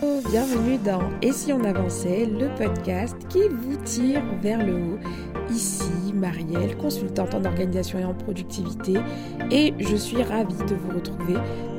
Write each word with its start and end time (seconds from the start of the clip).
Bienvenue 0.00 0.76
dans 0.76 1.10
Et 1.22 1.32
si 1.32 1.52
on 1.54 1.64
avançait, 1.64 2.26
le 2.26 2.54
podcast 2.56 3.16
qui 3.30 3.48
vous 3.48 3.76
tire 3.76 4.22
vers 4.42 4.64
le 4.64 4.74
haut. 4.74 4.98
Ici, 5.50 6.12
Marielle, 6.12 6.76
consultante 6.76 7.34
en 7.34 7.44
organisation 7.44 7.98
et 7.98 8.04
en 8.04 8.12
productivité, 8.12 8.94
et 9.50 9.72
je 9.78 9.96
suis 9.96 10.22
ravie 10.22 10.64
de 10.68 10.74
vous 10.74 10.96
retrouver 10.96 11.36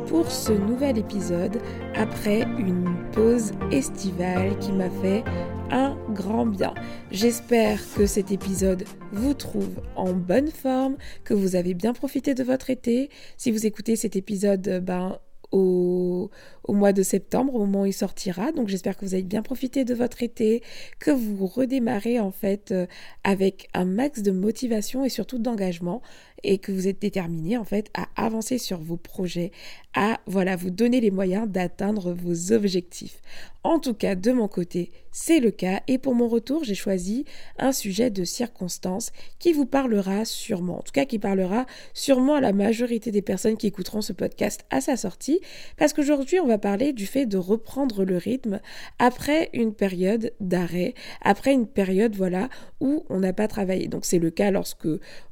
pour 0.08 0.32
ce 0.32 0.52
nouvel 0.52 0.98
épisode 0.98 1.60
après 1.96 2.42
une 2.58 2.86
pause 3.12 3.52
estivale 3.72 4.58
qui 4.60 4.72
m'a 4.72 4.90
fait 4.90 5.24
un 5.70 5.96
grand 6.12 6.48
bien. 6.48 6.74
J'espère 7.12 7.80
que 7.96 8.08
cet 8.08 8.32
épisode 8.32 8.86
vous 9.12 9.36
trouve 9.36 9.82
en 9.96 10.14
bonne 10.14 10.50
forme, 10.50 10.98
que 11.24 11.36
vous 11.36 11.56
avez 11.56 11.76
bien 11.76 11.94
profité 11.94 12.34
de 12.34 12.44
votre 12.44 12.72
été. 12.72 13.10
Si 13.38 13.52
vous 13.52 13.68
écoutez 13.68 13.96
cet 13.96 14.16
épisode, 14.16 14.82
ben 14.84 15.20
au, 15.52 16.30
au, 16.68 16.74
mois 16.74 16.94
de 16.94 17.04
septembre, 17.04 17.56
au 17.56 17.60
moment 17.60 17.82
où 17.82 17.86
il 17.86 17.94
sortira. 17.94 18.52
Donc 18.52 18.68
j'espère 18.68 18.98
que 18.98 19.06
vous 19.06 19.14
avez 19.14 19.24
bien 19.24 19.42
profité 19.42 19.86
de 19.86 19.94
votre 19.94 20.24
été, 20.24 20.62
que 21.00 21.12
vous 21.12 21.46
redémarrez 21.48 22.20
en 22.20 22.32
fait 22.32 22.72
euh, 22.72 22.86
avec 23.24 23.70
un 23.74 23.86
max 23.86 24.22
de 24.22 24.32
motivation 24.32 25.06
et 25.06 25.10
surtout 25.10 25.40
d'engagement 25.40 26.02
et 26.44 26.60
que 26.60 26.72
vous 26.72 26.88
êtes 26.88 27.02
déterminé 27.02 27.58
en 27.58 27.64
fait 27.64 27.90
à 27.94 28.08
avancer 28.16 28.58
sur 28.58 28.80
vos 28.80 28.98
projets, 28.98 29.52
à 29.94 30.20
voilà, 30.28 30.56
vous 30.56 30.70
donner 30.70 31.02
les 31.02 31.12
moyens 31.12 31.48
d'atteindre 31.48 32.14
vos 32.14 32.54
objectifs. 32.54 33.22
En 33.64 33.80
tout 33.80 33.94
cas, 33.94 34.16
de 34.16 34.32
mon 34.32 34.48
côté, 34.48 34.92
c'est 35.12 35.40
le 35.40 35.52
cas 35.52 35.82
et 35.88 35.98
pour 35.98 36.14
mon 36.14 36.28
retour, 36.28 36.64
j'ai 36.64 36.76
choisi 36.76 37.26
un 37.58 37.72
sujet 37.72 38.10
de 38.10 38.24
circonstance 38.24 39.12
qui 39.40 39.52
vous 39.52 39.66
parlera 39.66 40.26
sûrement, 40.26 40.80
en 40.80 40.82
tout 40.84 40.92
cas 40.94 41.06
qui 41.06 41.20
parlera 41.20 41.66
sûrement 41.94 42.36
à 42.36 42.42
la 42.42 42.54
majorité 42.54 43.12
des 43.12 43.22
personnes 43.22 43.58
qui 43.58 43.68
écouteront 43.68 44.02
ce 44.02 44.14
podcast 44.14 44.64
à 44.70 44.80
sa 44.80 44.96
sortie 44.96 45.42
parce 45.76 45.94
qu'aujourd'hui, 45.94 46.40
on 46.40 46.48
va 46.48 46.57
parler 46.58 46.94
du 46.94 47.06
fait 47.06 47.26
de 47.26 47.38
reprendre 47.38 48.04
le 48.04 48.18
rythme 48.18 48.60
après 49.00 49.50
une 49.54 49.74
période 49.74 50.34
d'arrêt, 50.40 50.94
après 51.22 51.54
une 51.54 51.68
période 51.68 52.16
voilà 52.16 52.50
où 52.80 53.06
on 53.10 53.20
n'a 53.20 53.34
pas 53.34 53.48
travaillé. 53.48 53.88
Donc 53.88 54.06
c'est 54.06 54.20
le 54.20 54.30
cas 54.30 54.52
lorsque 54.52 54.88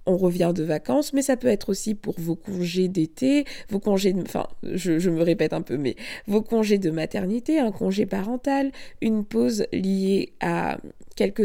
on 0.05 0.17
revient 0.17 0.51
de 0.55 0.63
vacances, 0.63 1.13
mais 1.13 1.21
ça 1.21 1.37
peut 1.37 1.47
être 1.47 1.69
aussi 1.69 1.95
pour 1.95 2.15
vos 2.19 2.35
congés 2.35 2.87
d'été, 2.87 3.45
vos 3.69 3.79
congés, 3.79 4.13
de, 4.13 4.21
enfin, 4.21 4.47
je, 4.63 5.09
me 5.09 5.21
répète 5.21 5.53
un 5.53 5.61
peu, 5.61 5.77
mais 5.77 5.95
vos 6.27 6.41
congés 6.41 6.77
de 6.77 6.91
maternité, 6.91 7.59
un 7.59 7.71
congé 7.71 8.05
parental, 8.05 8.71
une 9.01 9.25
pause 9.25 9.65
liée 9.71 10.33
à 10.39 10.77
quelque, 11.15 11.43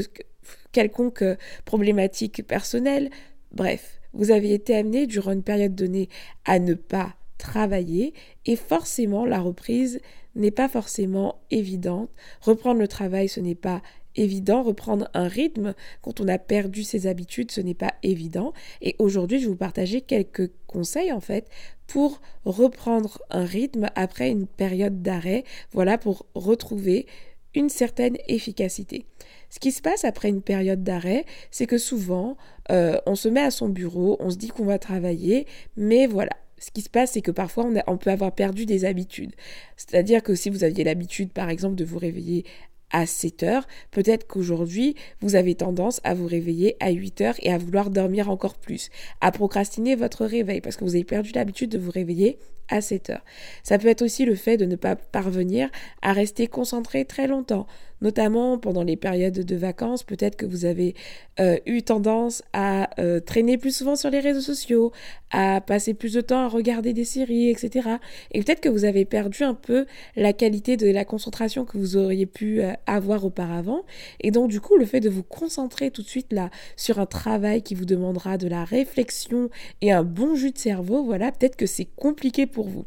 quelconque 0.72 1.24
problématique 1.64 2.46
personnelle. 2.46 3.10
Bref, 3.52 4.00
vous 4.12 4.30
avez 4.30 4.52
été 4.52 4.76
amené 4.76 5.06
durant 5.06 5.32
une 5.32 5.42
période 5.42 5.74
donnée 5.74 6.08
à 6.44 6.58
ne 6.58 6.74
pas 6.74 7.14
travailler 7.40 8.14
et 8.46 8.56
forcément 8.56 9.24
la 9.24 9.40
reprise 9.40 10.00
n'est 10.34 10.50
pas 10.50 10.68
forcément 10.68 11.40
évidente. 11.50 12.10
Reprendre 12.40 12.80
le 12.80 12.88
travail, 12.88 13.28
ce 13.28 13.40
n'est 13.40 13.56
pas 13.56 13.82
évident. 14.16 14.62
Reprendre 14.62 15.08
un 15.14 15.28
rythme 15.28 15.74
quand 16.02 16.20
on 16.20 16.28
a 16.28 16.38
perdu 16.38 16.84
ses 16.84 17.06
habitudes, 17.06 17.50
ce 17.50 17.60
n'est 17.60 17.74
pas 17.74 17.94
évident. 18.02 18.52
Et 18.80 18.94
aujourd'hui, 18.98 19.38
je 19.38 19.44
vais 19.44 19.50
vous 19.50 19.56
partager 19.56 20.00
quelques 20.00 20.50
conseils 20.66 21.12
en 21.12 21.20
fait 21.20 21.48
pour 21.86 22.20
reprendre 22.44 23.20
un 23.30 23.44
rythme 23.44 23.88
après 23.96 24.30
une 24.30 24.46
période 24.46 25.02
d'arrêt. 25.02 25.44
Voilà, 25.72 25.98
pour 25.98 26.26
retrouver 26.34 27.06
une 27.54 27.68
certaine 27.68 28.16
efficacité. 28.28 29.06
Ce 29.48 29.58
qui 29.58 29.72
se 29.72 29.82
passe 29.82 30.04
après 30.04 30.28
une 30.28 30.42
période 30.42 30.84
d'arrêt, 30.84 31.24
c'est 31.50 31.66
que 31.66 31.78
souvent, 31.78 32.36
euh, 32.70 32.98
on 33.06 33.16
se 33.16 33.28
met 33.28 33.40
à 33.40 33.50
son 33.50 33.68
bureau, 33.68 34.16
on 34.20 34.30
se 34.30 34.36
dit 34.36 34.48
qu'on 34.48 34.64
va 34.64 34.78
travailler, 34.78 35.46
mais 35.76 36.06
voilà, 36.06 36.30
ce 36.60 36.70
qui 36.70 36.82
se 36.82 36.90
passe, 36.90 37.12
c'est 37.12 37.22
que 37.22 37.30
parfois, 37.30 37.68
on, 37.86 37.96
peut 37.96 38.10
avoir 38.10 38.32
perdu 38.32 38.66
des 38.66 38.84
habitudes. 38.84 39.34
C'est-à-dire 39.76 40.22
que 40.22 40.34
si 40.34 40.50
vous 40.50 40.62
aviez 40.62 40.84
l'habitude, 40.84 41.32
par 41.32 41.48
exemple, 41.48 41.74
de 41.74 41.84
vous 41.84 41.98
réveiller 41.98 42.44
à 42.90 43.06
7 43.06 43.42
heures, 43.44 43.66
peut-être 43.90 44.26
qu'aujourd'hui, 44.26 44.94
vous 45.20 45.36
avez 45.36 45.54
tendance 45.54 46.00
à 46.04 46.12
vous 46.12 46.26
réveiller 46.26 46.76
à 46.80 46.90
8 46.90 47.20
heures 47.22 47.36
et 47.40 47.50
à 47.50 47.58
vouloir 47.58 47.88
dormir 47.88 48.30
encore 48.30 48.58
plus, 48.58 48.90
à 49.20 49.32
procrastiner 49.32 49.96
votre 49.96 50.26
réveil 50.26 50.60
parce 50.60 50.76
que 50.76 50.84
vous 50.84 50.96
avez 50.96 51.04
perdu 51.04 51.32
l'habitude 51.34 51.70
de 51.70 51.78
vous 51.78 51.90
réveiller 51.90 52.38
à 52.70 52.80
7 52.80 53.10
heures. 53.10 53.24
Ça 53.62 53.78
peut 53.78 53.88
être 53.88 54.02
aussi 54.02 54.24
le 54.24 54.34
fait 54.34 54.56
de 54.56 54.64
ne 54.64 54.76
pas 54.76 54.96
parvenir 54.96 55.68
à 56.02 56.12
rester 56.12 56.46
concentré 56.46 57.04
très 57.04 57.26
longtemps, 57.26 57.66
notamment 58.00 58.58
pendant 58.58 58.82
les 58.82 58.96
périodes 58.96 59.44
de 59.44 59.56
vacances. 59.56 60.02
Peut-être 60.02 60.36
que 60.36 60.46
vous 60.46 60.64
avez 60.64 60.94
euh, 61.38 61.58
eu 61.66 61.82
tendance 61.82 62.42
à 62.52 62.90
euh, 63.00 63.20
traîner 63.20 63.58
plus 63.58 63.76
souvent 63.76 63.96
sur 63.96 64.10
les 64.10 64.20
réseaux 64.20 64.40
sociaux, 64.40 64.92
à 65.30 65.60
passer 65.60 65.94
plus 65.94 66.12
de 66.14 66.20
temps 66.20 66.40
à 66.40 66.48
regarder 66.48 66.92
des 66.92 67.04
séries, 67.04 67.50
etc. 67.50 67.88
Et 68.32 68.42
peut-être 68.42 68.60
que 68.60 68.68
vous 68.68 68.84
avez 68.84 69.04
perdu 69.04 69.44
un 69.44 69.54
peu 69.54 69.86
la 70.16 70.32
qualité 70.32 70.76
de 70.76 70.90
la 70.90 71.04
concentration 71.04 71.64
que 71.64 71.78
vous 71.78 71.96
auriez 71.96 72.26
pu 72.26 72.62
euh, 72.62 72.72
avoir 72.86 73.24
auparavant. 73.24 73.84
Et 74.20 74.30
donc, 74.30 74.50
du 74.50 74.60
coup, 74.60 74.76
le 74.76 74.86
fait 74.86 75.00
de 75.00 75.08
vous 75.08 75.22
concentrer 75.22 75.90
tout 75.90 76.02
de 76.02 76.08
suite 76.08 76.32
là 76.32 76.50
sur 76.76 76.98
un 76.98 77.06
travail 77.06 77.62
qui 77.62 77.74
vous 77.74 77.84
demandera 77.84 78.38
de 78.38 78.48
la 78.48 78.64
réflexion 78.64 79.50
et 79.80 79.92
un 79.92 80.04
bon 80.04 80.34
jus 80.34 80.52
de 80.52 80.58
cerveau, 80.58 81.04
voilà, 81.04 81.32
peut-être 81.32 81.56
que 81.56 81.66
c'est 81.66 81.88
compliqué 81.96 82.46
pour 82.46 82.59
vous. 82.68 82.84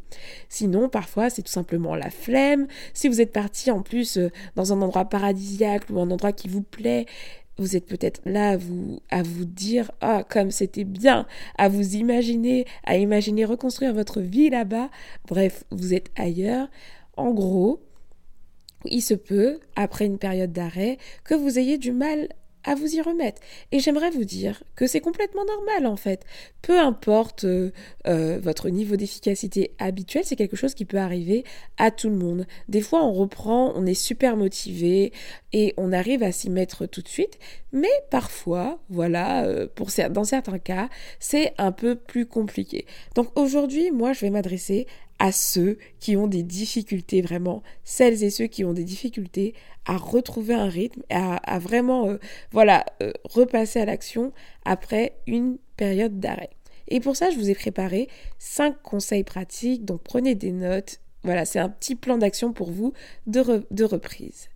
Sinon, 0.49 0.89
parfois, 0.89 1.29
c'est 1.29 1.41
tout 1.41 1.51
simplement 1.51 1.95
la 1.95 2.09
flemme. 2.09 2.67
Si 2.93 3.07
vous 3.07 3.21
êtes 3.21 3.31
parti 3.31 3.71
en 3.71 3.81
plus 3.81 4.19
dans 4.55 4.73
un 4.73 4.81
endroit 4.81 5.05
paradisiaque 5.05 5.89
ou 5.89 5.99
un 5.99 6.11
endroit 6.11 6.31
qui 6.31 6.47
vous 6.47 6.63
plaît, 6.63 7.05
vous 7.57 7.75
êtes 7.75 7.85
peut-être 7.85 8.21
là 8.25 8.51
à 8.51 8.57
vous, 8.57 8.99
à 9.09 9.21
vous 9.21 9.45
dire 9.45 9.91
Ah, 10.01 10.23
comme 10.27 10.51
c'était 10.51 10.83
bien, 10.83 11.27
à 11.57 11.69
vous 11.69 11.95
imaginer, 11.95 12.65
à 12.83 12.97
imaginer 12.97 13.45
reconstruire 13.45 13.93
votre 13.93 14.21
vie 14.21 14.49
là-bas. 14.49 14.89
Bref, 15.27 15.63
vous 15.69 15.93
êtes 15.93 16.09
ailleurs. 16.15 16.67
En 17.15 17.31
gros, 17.31 17.79
il 18.85 19.01
se 19.01 19.13
peut, 19.13 19.59
après 19.75 20.05
une 20.05 20.17
période 20.17 20.51
d'arrêt, 20.51 20.97
que 21.23 21.35
vous 21.35 21.59
ayez 21.59 21.77
du 21.77 21.91
mal 21.91 22.29
à 22.63 22.75
vous 22.75 22.95
y 22.95 23.01
remettre. 23.01 23.41
Et 23.71 23.79
j'aimerais 23.79 24.09
vous 24.09 24.23
dire 24.23 24.63
que 24.75 24.87
c'est 24.87 25.01
complètement 25.01 25.45
normal 25.45 25.85
en 25.85 25.95
fait. 25.95 26.25
Peu 26.61 26.79
importe 26.79 27.43
euh, 27.43 27.71
euh, 28.07 28.39
votre 28.41 28.69
niveau 28.69 28.95
d'efficacité 28.95 29.71
habituel, 29.79 30.23
c'est 30.25 30.35
quelque 30.35 30.55
chose 30.55 30.73
qui 30.73 30.85
peut 30.85 30.97
arriver 30.97 31.43
à 31.77 31.91
tout 31.91 32.09
le 32.09 32.15
monde. 32.15 32.45
Des 32.69 32.81
fois 32.81 33.03
on 33.03 33.13
reprend, 33.13 33.73
on 33.75 33.85
est 33.85 33.93
super 33.93 34.37
motivé 34.37 35.11
et 35.51 35.73
on 35.77 35.91
arrive 35.91 36.23
à 36.23 36.31
s'y 36.31 36.49
mettre 36.49 36.85
tout 36.85 37.01
de 37.01 37.07
suite, 37.07 37.37
mais 37.71 37.91
parfois, 38.09 38.79
voilà, 38.89 39.45
euh, 39.45 39.67
pour, 39.73 39.89
dans 40.09 40.23
certains 40.23 40.59
cas, 40.59 40.89
c'est 41.19 41.53
un 41.57 41.71
peu 41.71 41.95
plus 41.95 42.25
compliqué. 42.25 42.85
Donc 43.15 43.37
aujourd'hui, 43.37 43.91
moi 43.91 44.13
je 44.13 44.21
vais 44.21 44.29
m'adresser 44.29 44.87
à 45.19 45.31
ceux 45.31 45.77
qui 45.99 46.17
ont 46.17 46.27
des 46.27 46.43
difficultés 46.43 47.21
vraiment, 47.21 47.63
celles 47.83 48.23
et 48.23 48.29
ceux 48.29 48.47
qui 48.47 48.63
ont 48.65 48.73
des 48.73 48.83
difficultés 48.83 49.53
à 49.85 49.97
retrouver 49.97 50.53
un 50.53 50.67
rythme, 50.67 51.03
à, 51.09 51.35
à 51.35 51.59
vraiment, 51.59 52.07
euh, 52.07 52.17
voilà, 52.51 52.85
euh, 53.01 53.11
repasser 53.23 53.79
à 53.79 53.85
l'action 53.85 54.31
après 54.65 55.17
une 55.27 55.57
période 55.77 56.19
d'arrêt. 56.19 56.51
Et 56.87 56.99
pour 56.99 57.15
ça, 57.15 57.29
je 57.29 57.37
vous 57.37 57.49
ai 57.49 57.55
préparé 57.55 58.09
cinq 58.39 58.81
conseils 58.81 59.23
pratiques, 59.23 59.85
donc 59.85 60.01
prenez 60.03 60.35
des 60.35 60.51
notes. 60.51 60.99
Voilà, 61.23 61.45
c'est 61.45 61.59
un 61.59 61.69
petit 61.69 61.95
plan 61.95 62.17
d'action 62.17 62.51
pour 62.51 62.71
vous 62.71 62.93
de, 63.27 63.65
de 63.71 63.83
reprise. 63.83 64.49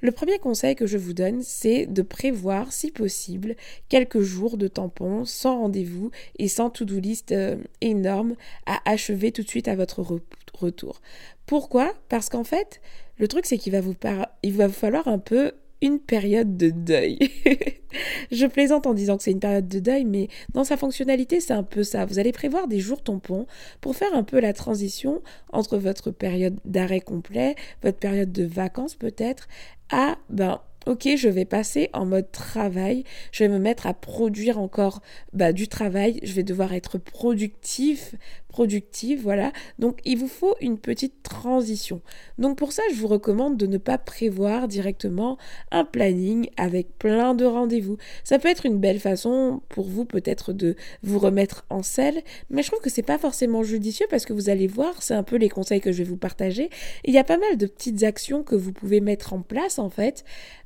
Le 0.00 0.12
premier 0.12 0.38
conseil 0.38 0.76
que 0.76 0.86
je 0.86 0.96
vous 0.96 1.12
donne, 1.12 1.42
c'est 1.42 1.86
de 1.86 2.02
prévoir, 2.02 2.72
si 2.72 2.90
possible, 2.90 3.54
quelques 3.88 4.20
jours 4.20 4.56
de 4.56 4.66
tampons 4.66 5.24
sans 5.24 5.60
rendez-vous 5.60 6.10
et 6.38 6.48
sans 6.48 6.70
to-do 6.70 6.98
list 6.98 7.32
euh, 7.32 7.56
énorme 7.80 8.34
à 8.66 8.80
achever 8.90 9.30
tout 9.30 9.42
de 9.42 9.48
suite 9.48 9.68
à 9.68 9.76
votre 9.76 10.20
retour. 10.54 11.00
Pourquoi? 11.46 11.92
Parce 12.08 12.30
qu'en 12.30 12.44
fait, 12.44 12.80
le 13.18 13.28
truc, 13.28 13.44
c'est 13.44 13.58
qu'il 13.58 13.72
va 13.72 13.82
vous, 13.82 13.94
il 14.42 14.56
va 14.56 14.66
vous 14.66 14.72
falloir 14.72 15.06
un 15.06 15.18
peu 15.18 15.52
une 15.82 15.98
période 15.98 16.56
de 16.56 16.70
deuil. 16.70 17.18
je 18.32 18.46
plaisante 18.46 18.86
en 18.86 18.94
disant 18.94 19.16
que 19.16 19.22
c'est 19.22 19.30
une 19.30 19.40
période 19.40 19.68
de 19.68 19.78
deuil, 19.78 20.04
mais 20.04 20.28
dans 20.54 20.64
sa 20.64 20.76
fonctionnalité, 20.76 21.40
c'est 21.40 21.52
un 21.52 21.62
peu 21.62 21.82
ça. 21.82 22.04
Vous 22.04 22.18
allez 22.18 22.32
prévoir 22.32 22.68
des 22.68 22.80
jours 22.80 23.02
tampons 23.02 23.46
pour 23.80 23.96
faire 23.96 24.14
un 24.14 24.22
peu 24.22 24.40
la 24.40 24.52
transition 24.52 25.22
entre 25.52 25.78
votre 25.78 26.10
période 26.10 26.58
d'arrêt 26.64 27.00
complet, 27.00 27.54
votre 27.82 27.98
période 27.98 28.32
de 28.32 28.44
vacances 28.44 28.94
peut-être, 28.94 29.48
à 29.90 30.18
ben 30.28 30.60
ok, 30.86 31.08
je 31.16 31.28
vais 31.28 31.44
passer 31.44 31.90
en 31.92 32.06
mode 32.06 32.30
travail, 32.32 33.04
je 33.32 33.44
vais 33.44 33.50
me 33.50 33.58
mettre 33.58 33.86
à 33.86 33.94
produire 33.94 34.58
encore 34.58 35.02
bah, 35.32 35.52
du 35.52 35.68
travail, 35.68 36.20
je 36.22 36.32
vais 36.32 36.42
devoir 36.42 36.72
être 36.72 36.98
productif, 36.98 38.14
productive, 38.50 39.22
voilà. 39.22 39.52
Donc 39.78 40.00
il 40.04 40.18
vous 40.18 40.28
faut 40.28 40.54
une 40.60 40.78
petite 40.78 41.22
transition. 41.22 42.02
Donc 42.38 42.58
pour 42.58 42.72
ça, 42.72 42.82
je 42.92 42.96
vous 42.96 43.06
recommande 43.06 43.56
de 43.56 43.66
ne 43.66 43.78
pas 43.78 43.96
prévoir 43.96 44.68
directement 44.68 45.38
un 45.70 45.84
planning 45.84 46.50
avec 46.56 46.98
plein 46.98 47.34
de 47.34 47.44
rendez-vous. 47.44 47.96
Ça 48.24 48.38
peut 48.38 48.48
être 48.48 48.66
une 48.66 48.78
belle 48.78 49.00
façon 49.00 49.62
pour 49.68 49.86
vous 49.86 50.04
peut-être 50.04 50.52
de 50.52 50.76
vous 51.02 51.18
remettre 51.18 51.64
en 51.70 51.82
selle, 51.82 52.22
mais 52.50 52.62
je 52.62 52.68
trouve 52.68 52.80
que 52.80 52.90
c'est 52.90 53.02
pas 53.02 53.18
forcément 53.18 53.62
judicieux 53.62 54.06
parce 54.10 54.26
que 54.26 54.32
vous 54.32 54.50
allez 54.50 54.66
voir, 54.66 55.02
c'est 55.02 55.14
un 55.14 55.22
peu 55.22 55.36
les 55.36 55.48
conseils 55.48 55.80
que 55.80 55.92
je 55.92 55.98
vais 55.98 56.08
vous 56.08 56.16
partager. 56.16 56.70
Il 57.04 57.14
y 57.14 57.18
a 57.18 57.24
pas 57.24 57.38
mal 57.38 57.56
de 57.56 57.66
petites 57.66 58.02
actions 58.02 58.42
que 58.42 58.56
vous 58.56 58.72
pouvez 58.72 59.00
mettre 59.00 59.32
en 59.32 59.42
place 59.42 59.78
en 59.78 59.90
fait 59.90 60.24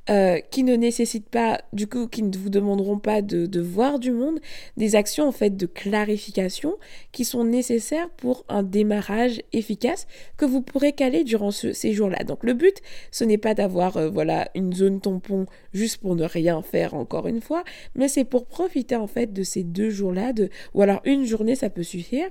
euh, 0.09 0.39
qui 0.51 0.63
ne 0.63 0.75
nécessitent 0.75 1.29
pas, 1.29 1.61
du 1.73 1.87
coup, 1.87 2.07
qui 2.07 2.21
ne 2.21 2.35
vous 2.37 2.49
demanderont 2.49 2.99
pas 2.99 3.21
de, 3.23 3.47
de, 3.47 3.59
voir 3.59 3.97
du 3.97 4.11
monde, 4.11 4.39
des 4.77 4.95
actions 4.95 5.27
en 5.27 5.31
fait 5.31 5.57
de 5.57 5.65
clarification 5.65 6.75
qui 7.11 7.25
sont 7.25 7.43
nécessaires 7.43 7.74
pour 8.17 8.45
un 8.49 8.63
démarrage 8.63 9.41
efficace 9.53 10.07
que 10.37 10.45
vous 10.45 10.61
pourrez 10.61 10.93
caler 10.93 11.23
durant 11.23 11.51
ce, 11.51 11.73
ces 11.73 11.93
jours-là. 11.93 12.23
Donc 12.23 12.43
le 12.43 12.53
but, 12.53 12.81
ce 13.11 13.23
n'est 13.23 13.37
pas 13.37 13.53
d'avoir 13.53 13.97
euh, 13.97 14.09
voilà 14.09 14.49
une 14.55 14.73
zone 14.73 15.01
tampon 15.01 15.45
juste 15.73 15.97
pour 15.97 16.15
ne 16.15 16.25
rien 16.25 16.61
faire 16.61 16.93
encore 16.93 17.27
une 17.27 17.41
fois, 17.41 17.63
mais 17.95 18.07
c'est 18.07 18.25
pour 18.25 18.45
profiter 18.45 18.95
en 18.95 19.07
fait 19.07 19.33
de 19.33 19.43
ces 19.43 19.63
deux 19.63 19.89
jours-là, 19.89 20.33
de, 20.33 20.49
ou 20.73 20.81
alors 20.81 21.01
une 21.05 21.25
journée 21.25 21.55
ça 21.55 21.69
peut 21.69 21.83
suffire 21.83 22.27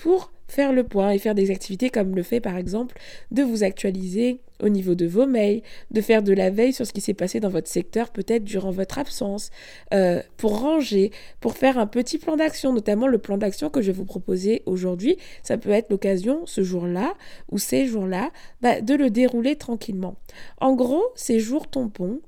pour 0.00 0.32
faire 0.48 0.72
le 0.72 0.82
point 0.82 1.10
et 1.10 1.18
faire 1.18 1.34
des 1.34 1.50
activités 1.50 1.90
comme 1.90 2.16
le 2.16 2.22
fait 2.22 2.40
par 2.40 2.56
exemple 2.56 2.96
de 3.30 3.42
vous 3.42 3.64
actualiser 3.64 4.40
au 4.62 4.70
niveau 4.70 4.94
de 4.94 5.06
vos 5.06 5.26
mails, 5.26 5.60
de 5.90 6.00
faire 6.00 6.22
de 6.22 6.32
la 6.32 6.48
veille 6.48 6.72
sur 6.72 6.86
ce 6.86 6.92
qui 6.94 7.02
s'est 7.02 7.12
passé 7.12 7.38
dans 7.38 7.50
votre 7.50 7.68
secteur 7.68 8.08
peut-être 8.08 8.42
durant 8.42 8.70
votre 8.70 8.98
absence, 8.98 9.50
euh, 9.92 10.22
pour 10.38 10.58
ranger, 10.58 11.10
pour 11.40 11.54
faire 11.54 11.78
un 11.78 11.86
petit 11.86 12.16
plan 12.16 12.36
d'action, 12.36 12.72
notamment 12.72 13.08
le 13.08 13.18
plan 13.18 13.36
d'action 13.36 13.68
que 13.68 13.82
je 13.82 13.88
vais 13.88 13.98
vous 13.98 14.06
proposer 14.06 14.62
aujourd'hui. 14.64 15.18
Ça 15.42 15.58
peut 15.58 15.70
être 15.70 15.90
l'occasion 15.90 16.46
ce 16.46 16.62
jour-là 16.62 17.12
ou 17.50 17.58
ces 17.58 17.86
jours-là 17.86 18.30
bah, 18.62 18.80
de 18.80 18.94
le 18.94 19.10
dérouler 19.10 19.56
tranquillement. 19.56 20.16
En 20.62 20.74
gros, 20.74 21.04
ces 21.14 21.40
jours 21.40 21.68
tampons, 21.68 22.20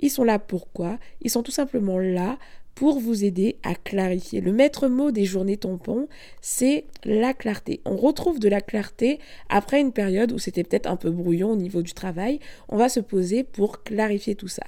ils 0.00 0.10
sont 0.10 0.24
là 0.24 0.38
pourquoi? 0.38 0.98
Ils 1.20 1.30
sont 1.30 1.42
tout 1.42 1.52
simplement 1.52 1.98
là 1.98 2.38
pour 2.78 3.00
vous 3.00 3.24
aider 3.24 3.56
à 3.64 3.74
clarifier. 3.74 4.40
Le 4.40 4.52
maître 4.52 4.86
mot 4.86 5.10
des 5.10 5.24
journées 5.24 5.56
tampons, 5.56 6.06
c'est 6.40 6.84
la 7.04 7.34
clarté. 7.34 7.80
On 7.84 7.96
retrouve 7.96 8.38
de 8.38 8.48
la 8.48 8.60
clarté 8.60 9.18
après 9.48 9.80
une 9.80 9.90
période 9.90 10.30
où 10.30 10.38
c'était 10.38 10.62
peut-être 10.62 10.86
un 10.86 10.94
peu 10.94 11.10
brouillon 11.10 11.50
au 11.50 11.56
niveau 11.56 11.82
du 11.82 11.92
travail. 11.92 12.38
On 12.68 12.76
va 12.76 12.88
se 12.88 13.00
poser 13.00 13.42
pour 13.42 13.82
clarifier 13.82 14.36
tout 14.36 14.46
ça. 14.46 14.62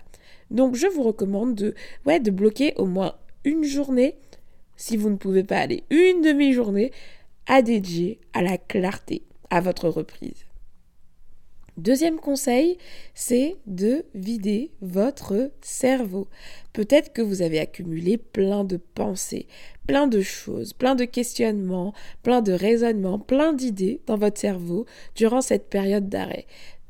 Donc 0.50 0.74
je 0.74 0.88
vous 0.88 1.04
recommande 1.04 1.54
de, 1.54 1.74
de 2.04 2.30
bloquer 2.32 2.74
au 2.78 2.86
moins 2.86 3.14
une 3.44 3.62
journée, 3.62 4.16
si 4.76 4.96
vous 4.96 5.08
ne 5.08 5.16
pouvez 5.16 5.44
pas 5.44 5.58
aller 5.58 5.84
une 5.90 6.20
demi-journée, 6.20 6.90
à 7.46 7.62
dédier 7.62 8.18
à 8.32 8.42
la 8.42 8.58
clarté, 8.58 9.22
à 9.50 9.60
votre 9.60 9.88
reprise. 9.88 10.49
Deuxième 11.80 12.20
conseil, 12.20 12.76
c'est 13.14 13.56
de 13.66 14.04
vider 14.14 14.70
votre 14.82 15.50
cerveau. 15.62 16.28
Peut-être 16.74 17.14
que 17.14 17.22
vous 17.22 17.40
avez 17.40 17.58
accumulé 17.58 18.18
plein 18.18 18.64
de 18.64 18.76
pensées, 18.76 19.46
plein 19.86 20.06
de 20.06 20.20
choses, 20.20 20.74
plein 20.74 20.94
de 20.94 21.06
questionnements, 21.06 21.94
plein 22.22 22.42
de 22.42 22.52
raisonnements, 22.52 23.18
plein 23.18 23.54
d'idées 23.54 24.02
dans 24.06 24.18
votre 24.18 24.38
cerveau 24.38 24.84
durant 25.14 25.40
cette 25.40 25.70
période 25.70 26.10
d'arrêt. 26.10 26.44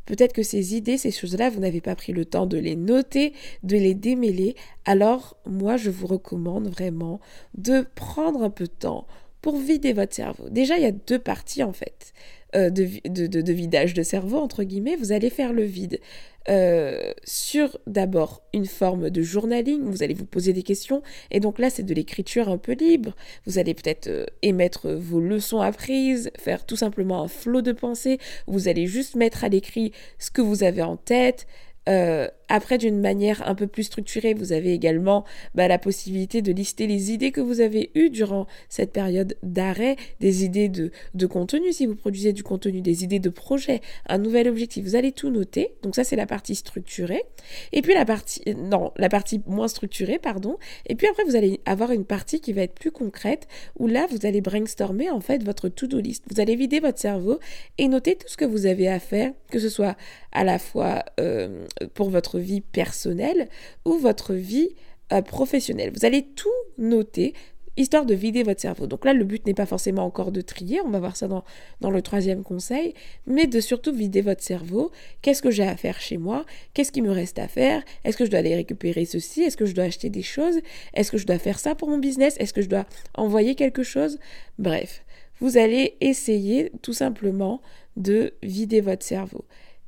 Peut-être 0.06 0.32
que 0.32 0.42
ces 0.42 0.75
idées, 0.75 0.98
ces 0.98 1.12
choses-là, 1.12 1.50
vous 1.50 1.60
n'avez 1.60 1.81
pas 1.81 1.94
pris 1.94 2.12
le 2.12 2.25
temps 2.25 2.46
de 2.46 2.58
les 2.58 2.75
noter, 2.75 3.32
de 3.62 3.76
les 3.76 3.94
démêler. 3.94 4.56
Alors, 4.87 5.37
moi, 5.46 5.76
je 5.76 5.90
vous 5.90 6.08
recommande 6.08 6.66
vraiment 6.66 7.20
de 7.56 7.87
prendre 7.94 8.42
un 8.42 8.50
peu 8.50 8.64
de 8.64 8.70
temps 8.70 9.06
pour 9.42 9.56
vider 9.58 9.92
votre 9.92 10.14
cerveau. 10.14 10.48
Déjà, 10.50 10.76
il 10.76 10.82
y 10.82 10.87
a 10.87 10.92
deux 10.92 11.19
parties 11.19 11.62
en 11.62 11.72
fait. 11.72 12.12
Euh, 12.56 12.69
de, 12.70 13.52
vidage 13.52 13.94
de 13.94 14.02
cerveau, 14.02 14.38
entre 14.38 14.64
guillemets, 14.64 14.96
vous 14.96 15.12
allez 15.12 15.31
faire 15.31 15.52
le 15.52 15.62
vide. 15.62 16.00
Euh, 16.48 17.12
sur 17.22 17.78
d'abord 17.87 18.42
une 18.54 18.66
forme 18.66 19.10
de 19.10 19.22
journaling, 19.22 19.82
vous 19.82 20.02
allez 20.02 20.14
vous 20.14 20.25
poser 20.25 20.52
des 20.52 20.62
questions, 20.62 21.02
et 21.31 21.38
donc 21.38 21.58
là 21.58 21.69
c'est 21.69 21.82
de 21.82 21.92
l'écriture 21.92 22.48
un 22.48 22.56
peu 22.56 22.72
libre, 22.72 23.14
vous 23.44 23.58
allez 23.58 23.75
peut-être 23.75 24.08
euh, 24.08 24.25
émettre 24.40 24.88
vos 24.88 25.20
leçons 25.20 25.60
apprises, 25.60 26.31
faire 26.38 26.64
tout 26.64 26.76
simplement 26.76 27.22
un 27.22 27.28
flot 27.28 27.60
de 27.60 27.72
pensée, 27.72 28.19
vous 28.46 28.69
allez 28.69 28.87
juste 28.87 29.16
mettre 29.16 29.44
à 29.44 29.50
l'écrit 29.50 29.92
ce 30.19 30.31
que 30.31 30.40
vous 30.40 30.64
avez 30.64 30.82
en 30.82 30.96
tête, 30.96 31.46
euh, 31.90 32.28
après, 32.50 32.78
d'une 32.78 33.00
manière 33.00 33.48
un 33.48 33.54
peu 33.54 33.69
plus 33.69 33.84
structurée, 33.84 34.34
vous 34.34 34.52
avez 34.52 34.72
également 34.72 35.25
bah, 35.54 35.69
la 35.69 35.78
possibilité 35.78 36.42
de 36.42 36.50
lister 36.50 36.88
les 36.88 37.12
idées 37.12 37.31
que 37.31 37.40
vous 37.40 37.60
avez 37.60 37.92
eues 37.94 38.10
durant 38.10 38.48
cette 38.69 38.92
période 38.92 39.37
d'arrêt, 39.44 39.94
des 40.19 40.44
idées 40.44 40.69
de, 40.69 41.26
contenu, 41.26 41.72
si 41.72 41.87
vous 41.87 41.94
produisez 41.94 42.32
du 42.32 42.42
contenu, 42.42 42.81
des 42.81 43.04
idées 43.04 43.20
de 43.20 43.28
projet, 43.28 43.81
un 44.08 44.19
nouvel 44.19 44.48
objectif. 44.48 44.84
Vous 44.84 44.96
allez 44.96 45.12
tout 45.12 45.31
noter. 45.31 45.75
Donc 45.82 45.94
ça, 45.94 46.02
c'est 46.02 46.16
la 46.16 46.26
partie 46.26 46.56
structurée. 46.56 47.22
Et 47.72 47.82
puis 47.82 47.94
la 47.94 48.04
partie, 48.04 48.42
non, 48.56 48.92
la 48.96 49.08
partie 49.08 49.40
moins 49.46 49.69
structurée, 49.69 50.19
pardon. 50.19 50.58
Et 50.87 50.96
puis 50.96 51.06
après, 51.06 51.22
vous 51.22 51.37
allez 51.37 51.60
avoir 51.66 51.92
une 51.92 52.04
partie 52.04 52.40
qui 52.40 52.52
va 52.52 52.62
être 52.62 52.75
plus 52.75 52.90
concrète, 52.90 53.46
où 53.78 53.87
là, 53.87 54.08
vous 54.10 54.26
allez 54.26 54.40
brainstormer 54.40 55.08
en 55.08 55.20
fait 55.20 55.44
votre 55.44 55.69
to-do 55.69 56.00
list. 56.00 56.25
Vous 56.28 56.40
allez 56.40 56.56
vider 56.56 56.81
votre 56.81 56.98
cerveau 56.98 57.38
et 57.78 57.87
noter 57.87 58.16
tout 58.16 58.26
ce 58.26 58.37
que 58.37 58.44
vous 58.44 58.66
avez 58.66 58.88
à 58.88 58.98
faire, 58.98 59.31
que 59.52 59.60
ce 59.60 59.69
soit 59.69 59.96
à 60.32 60.42
la 60.42 60.58
fois 60.58 61.04
euh, 61.20 61.66
pour 61.94 62.11
votre 62.11 62.38
vie 62.38 62.61
personnelle 62.61 63.49
ou 63.85 63.99
votre 63.99 64.35
vie 64.35 64.71
euh, 65.12 65.23
professionnelle. 65.23 65.93
Vous 65.94 66.05
allez 66.05 66.23
tout 66.23 66.49
noter 66.79 67.35
histoire 67.77 68.05
de 68.05 68.15
vider 68.15 68.43
votre 68.43 68.61
cerveau. 68.61 68.87
Donc 68.87 69.05
là, 69.05 69.12
le 69.12 69.25
but 69.25 69.47
n'est 69.47 69.55
pas 69.55 69.67
forcément 69.67 70.05
encore 70.05 70.32
de 70.32 70.41
trier, 70.41 70.81
on 70.82 70.91
va 70.91 71.00
voir 71.00 71.17
ça 71.17 71.29
dans, 71.29 71.44
dans 71.81 71.91
le 71.91 72.03
troisième 72.03 72.43
conseil, 72.43 72.94
mais 73.27 73.47
de 73.47 73.61
surtout 73.61 73.93
vider 73.93 74.21
votre 74.21 74.43
cerveau. 74.43 74.91
Qu'est-ce 75.23 75.43
que 75.43 75.50
j'ai 75.50 75.67
à 75.67 75.77
faire 75.77 76.00
chez 76.00 76.19
moi? 76.19 76.44
Qu'est-ce 76.75 76.93
qui 76.93 77.03
me 77.03 77.11
reste 77.11 77.38
à 77.38 77.49
faire? 77.49 77.83
Est-ce 78.05 78.17
que 78.17 78.25
je 78.25 78.31
dois 78.31 78.41
aller 78.41 78.55
récupérer 78.55 79.05
ceci? 79.05 79.43
Est-ce 79.43 79.56
que 79.56 79.67
je 79.67 79.75
dois 79.75 79.85
acheter 79.85 80.11
des 80.11 80.23
choses? 80.23 80.59
Est-ce 80.94 81.11
que 81.11 81.19
je 81.19 81.26
dois 81.26 81.38
faire 81.38 81.59
ça 81.59 81.75
pour 81.75 81.88
mon 81.88 81.99
business? 81.99 82.37
Est-ce 82.38 82.53
que 82.53 82.62
je 82.62 82.69
dois 82.69 82.87
envoyer 83.15 83.55
quelque 83.55 83.83
chose? 83.83 84.19
Bref, 84.59 85.03
vous 85.38 85.56
allez 85.56 85.97
essayer 86.00 86.71
tout 86.83 86.93
simplement 86.93 87.61
de 87.97 88.35
vider 88.43 88.81
votre 88.81 89.05
cerveau. 89.05 89.44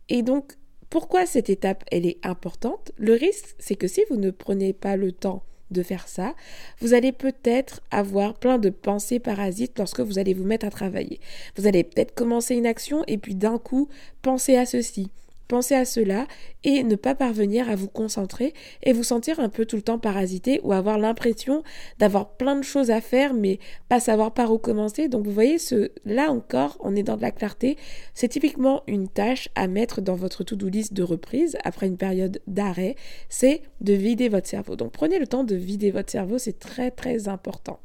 Et 0.09 0.23
donc, 0.23 0.53
pourquoi 0.93 1.25
cette 1.25 1.49
étape, 1.49 1.85
elle 1.91 2.05
est 2.05 2.19
importante 2.23 2.93
Le 2.99 3.15
risque, 3.15 3.55
c'est 3.59 3.77
que 3.77 3.89
si 3.89 4.03
vous 4.11 4.17
ne 4.17 4.31
prenez 4.31 4.75
pas 4.75 4.97
le 4.97 5.11
temps 5.11 5.43
de 5.71 5.83
faire 5.83 6.06
ça, 6.06 6.35
vous 6.83 6.93
allez 6.93 7.12
peut-être 7.12 7.81
avoir 7.91 8.35
plein 8.35 8.59
de 8.59 8.69
pensées 8.69 9.19
parasites 9.19 9.79
lorsque 9.79 10.00
vous 10.00 10.19
allez 10.19 10.35
vous 10.35 10.44
mettre 10.44 10.67
à 10.67 10.71
travailler. 10.71 11.19
Vous 11.56 11.67
allez 11.67 11.83
peut-être 11.83 12.15
commencer 12.15 12.55
une 12.55 12.67
action 12.67 13.05
et 13.06 13.17
puis 13.17 13.35
d'un 13.35 13.56
coup 13.56 13.89
penser 14.21 14.55
à 14.59 14.67
ceci, 14.67 15.11
Pensez 15.52 15.75
à 15.75 15.84
cela 15.84 16.26
et 16.64 16.82
ne 16.82 16.96
pas 16.96 17.14
parvenir 17.14 17.69
à 17.69 17.76
vous 17.76 17.87
concentrer 17.87 18.54
et 18.82 18.94
vous 18.94 19.02
sentir 19.02 19.38
un 19.38 19.50
peu 19.50 19.66
tout 19.66 19.76
le 19.76 19.82
temps 19.82 19.99
parasité 19.99 20.62
ou 20.64 20.72
avoir 20.72 20.96
l'impression 20.96 21.62
d'avoir 21.99 22.38
plein 22.38 22.56
de 22.56 22.62
choses 22.62 22.90
à 22.90 23.02
faire 23.02 23.34
mais 23.34 23.58
pas 23.90 24.00
savoir 24.00 24.32
par 24.32 24.50
où 24.50 24.56
commencer. 24.56 25.08
Donc 25.08 25.26
vous 25.26 25.31
voyez, 25.31 25.58
ce, 25.58 25.90
là 26.06 26.31
encore, 26.31 26.78
on 26.81 26.96
est 26.96 27.02
dans 27.02 27.19
de 27.19 27.20
la 27.20 27.32
clarté. 27.32 27.76
C'est 28.14 28.28
typiquement 28.28 28.82
une 28.87 29.09
tâche 29.09 29.50
à 29.54 29.68
mettre 29.68 30.00
dans 30.00 30.14
votre 30.14 30.42
to-do 30.42 30.71
list 30.71 30.94
de 30.94 31.02
reprise 31.02 31.59
après 31.64 31.87
une 31.87 31.99
période 31.99 32.40
d'arrêt, 32.47 32.97
c'est 33.28 33.61
de 33.82 33.92
vider 33.92 34.30
votre 34.30 34.47
cerveau. 34.47 34.75
Donc 34.75 34.92
prenez 34.92 35.18
le 35.18 35.26
temps 35.26 35.44
de 35.44 35.54
vider 35.54 35.90
votre 35.90 36.11
cerveau, 36.11 36.38
c'est 36.38 36.61
très 36.61 36.90
très 36.90 37.28
important. 37.28 37.78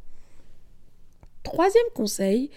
Troisième 1.47 1.89
conseil, 1.93 2.49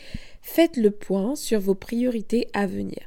faites 0.42 0.76
le 0.76 0.90
point 0.90 1.36
sur 1.36 1.60
vos 1.60 1.74
priorités 1.74 2.48
à 2.52 2.66
venir. 2.66 2.98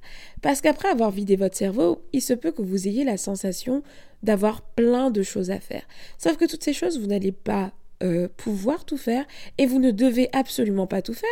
Parce 0.41 0.61
qu'après 0.61 0.87
avoir 0.87 1.11
vidé 1.11 1.35
votre 1.35 1.57
cerveau, 1.57 2.01
il 2.13 2.21
se 2.21 2.33
peut 2.33 2.51
que 2.51 2.61
vous 2.61 2.87
ayez 2.87 3.03
la 3.03 3.17
sensation 3.17 3.83
d'avoir 4.23 4.61
plein 4.61 5.11
de 5.11 5.23
choses 5.23 5.51
à 5.51 5.59
faire. 5.59 5.83
Sauf 6.17 6.37
que 6.37 6.45
toutes 6.45 6.63
ces 6.63 6.73
choses, 6.73 6.99
vous 6.99 7.07
n'allez 7.07 7.33
pas 7.33 7.73
euh, 8.03 8.27
pouvoir 8.37 8.85
tout 8.85 8.97
faire 8.97 9.25
et 9.57 9.65
vous 9.65 9.79
ne 9.79 9.91
devez 9.91 10.29
absolument 10.33 10.87
pas 10.87 11.01
tout 11.01 11.13
faire 11.13 11.29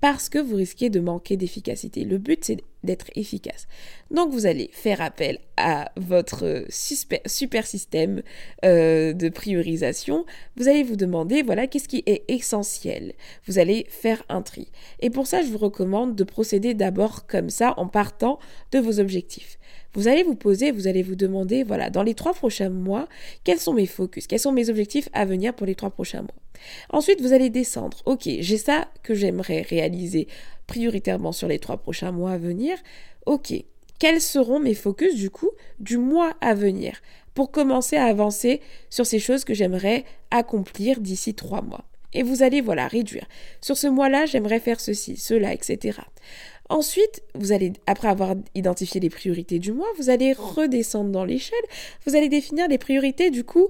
parce 0.00 0.28
que 0.28 0.38
vous 0.38 0.56
risquez 0.56 0.90
de 0.90 1.00
manquer 1.00 1.36
d'efficacité. 1.36 2.04
Le 2.04 2.18
but, 2.18 2.44
c'est 2.44 2.58
d'être 2.84 3.06
efficace. 3.16 3.66
Donc, 4.10 4.30
vous 4.30 4.46
allez 4.46 4.70
faire 4.72 5.00
appel 5.00 5.38
à 5.56 5.90
votre 5.96 6.64
super 6.68 7.66
système 7.66 8.22
euh, 8.64 9.12
de 9.12 9.28
priorisation. 9.28 10.24
Vous 10.56 10.68
allez 10.68 10.84
vous 10.84 10.96
demander, 10.96 11.42
voilà, 11.42 11.66
qu'est-ce 11.66 11.88
qui 11.88 12.02
est 12.06 12.24
essentiel? 12.28 13.14
Vous 13.46 13.58
allez 13.58 13.86
faire 13.88 14.22
un 14.28 14.42
tri. 14.42 14.68
Et 15.00 15.10
pour 15.10 15.26
ça, 15.26 15.42
je 15.42 15.48
vous 15.48 15.58
recommande 15.58 16.14
de 16.14 16.24
procéder 16.24 16.74
d'abord 16.74 17.26
comme 17.26 17.50
ça, 17.50 17.74
en 17.76 17.88
partant 17.88 18.38
de 18.72 18.78
vos 18.78 19.00
objectifs. 19.00 19.58
Vous 19.96 20.08
allez 20.08 20.22
vous 20.22 20.34
poser, 20.34 20.70
vous 20.70 20.86
allez 20.86 21.02
vous 21.02 21.14
demander, 21.16 21.62
voilà, 21.62 21.88
dans 21.88 22.02
les 22.02 22.14
trois 22.14 22.34
prochains 22.34 22.68
mois, 22.68 23.08
quels 23.44 23.58
sont 23.58 23.72
mes 23.72 23.86
focus, 23.86 24.26
quels 24.26 24.38
sont 24.38 24.52
mes 24.52 24.68
objectifs 24.68 25.08
à 25.14 25.24
venir 25.24 25.54
pour 25.54 25.66
les 25.66 25.74
trois 25.74 25.90
prochains 25.90 26.20
mois. 26.20 26.34
Ensuite, 26.90 27.22
vous 27.22 27.32
allez 27.32 27.48
descendre. 27.48 27.96
Ok, 28.04 28.28
j'ai 28.40 28.58
ça 28.58 28.88
que 29.02 29.14
j'aimerais 29.14 29.62
réaliser 29.62 30.28
prioritairement 30.66 31.32
sur 31.32 31.48
les 31.48 31.58
trois 31.58 31.78
prochains 31.78 32.12
mois 32.12 32.32
à 32.32 32.38
venir. 32.38 32.76
Ok, 33.24 33.54
quels 33.98 34.20
seront 34.20 34.60
mes 34.60 34.74
focus 34.74 35.14
du 35.14 35.30
coup 35.30 35.50
du 35.80 35.96
mois 35.96 36.34
à 36.42 36.52
venir 36.54 37.00
pour 37.32 37.50
commencer 37.50 37.96
à 37.96 38.04
avancer 38.04 38.60
sur 38.90 39.06
ces 39.06 39.18
choses 39.18 39.44
que 39.44 39.54
j'aimerais 39.54 40.04
accomplir 40.30 41.00
d'ici 41.00 41.34
trois 41.34 41.62
mois. 41.62 41.84
Et 42.12 42.22
vous 42.22 42.42
allez, 42.42 42.60
voilà, 42.62 42.88
réduire. 42.88 43.26
Sur 43.60 43.76
ce 43.76 43.86
mois-là, 43.86 44.24
j'aimerais 44.26 44.60
faire 44.60 44.80
ceci, 44.80 45.16
cela, 45.16 45.52
etc. 45.52 45.98
Ensuite, 46.68 47.22
vous 47.34 47.52
allez, 47.52 47.72
après 47.86 48.08
avoir 48.08 48.34
identifié 48.54 49.00
les 49.00 49.10
priorités 49.10 49.58
du 49.58 49.72
mois, 49.72 49.86
vous 49.98 50.10
allez 50.10 50.32
redescendre 50.32 51.10
dans 51.10 51.24
l'échelle. 51.24 51.58
Vous 52.06 52.16
allez 52.16 52.28
définir 52.28 52.66
les 52.68 52.78
priorités 52.78 53.30
du 53.30 53.44
coup 53.44 53.68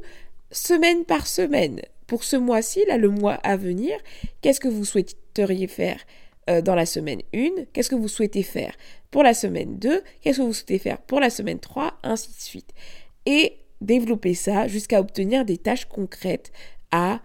semaine 0.50 1.04
par 1.04 1.26
semaine. 1.26 1.82
Pour 2.06 2.24
ce 2.24 2.36
mois-ci, 2.36 2.84
là, 2.86 2.96
le 2.96 3.10
mois 3.10 3.34
à 3.34 3.56
venir, 3.56 3.98
qu'est-ce 4.40 4.60
que 4.60 4.68
vous 4.68 4.84
souhaiteriez 4.84 5.66
faire 5.66 6.00
euh, 6.48 6.62
dans 6.62 6.74
la 6.74 6.86
semaine 6.86 7.20
1 7.34 7.64
Qu'est-ce 7.72 7.90
que 7.90 7.96
vous 7.96 8.08
souhaitez 8.08 8.42
faire 8.42 8.74
pour 9.10 9.22
la 9.22 9.34
semaine 9.34 9.78
2 9.78 10.02
Qu'est-ce 10.20 10.38
que 10.38 10.42
vous 10.42 10.54
souhaitez 10.54 10.78
faire 10.78 10.98
pour 10.98 11.20
la 11.20 11.30
semaine 11.30 11.58
3 11.58 11.98
Ainsi 12.02 12.28
de 12.28 12.40
suite. 12.40 12.70
Et 13.26 13.58
développer 13.80 14.34
ça 14.34 14.68
jusqu'à 14.68 15.00
obtenir 15.00 15.44
des 15.44 15.58
tâches 15.58 15.86
concrètes 15.86 16.52
à, 16.92 17.20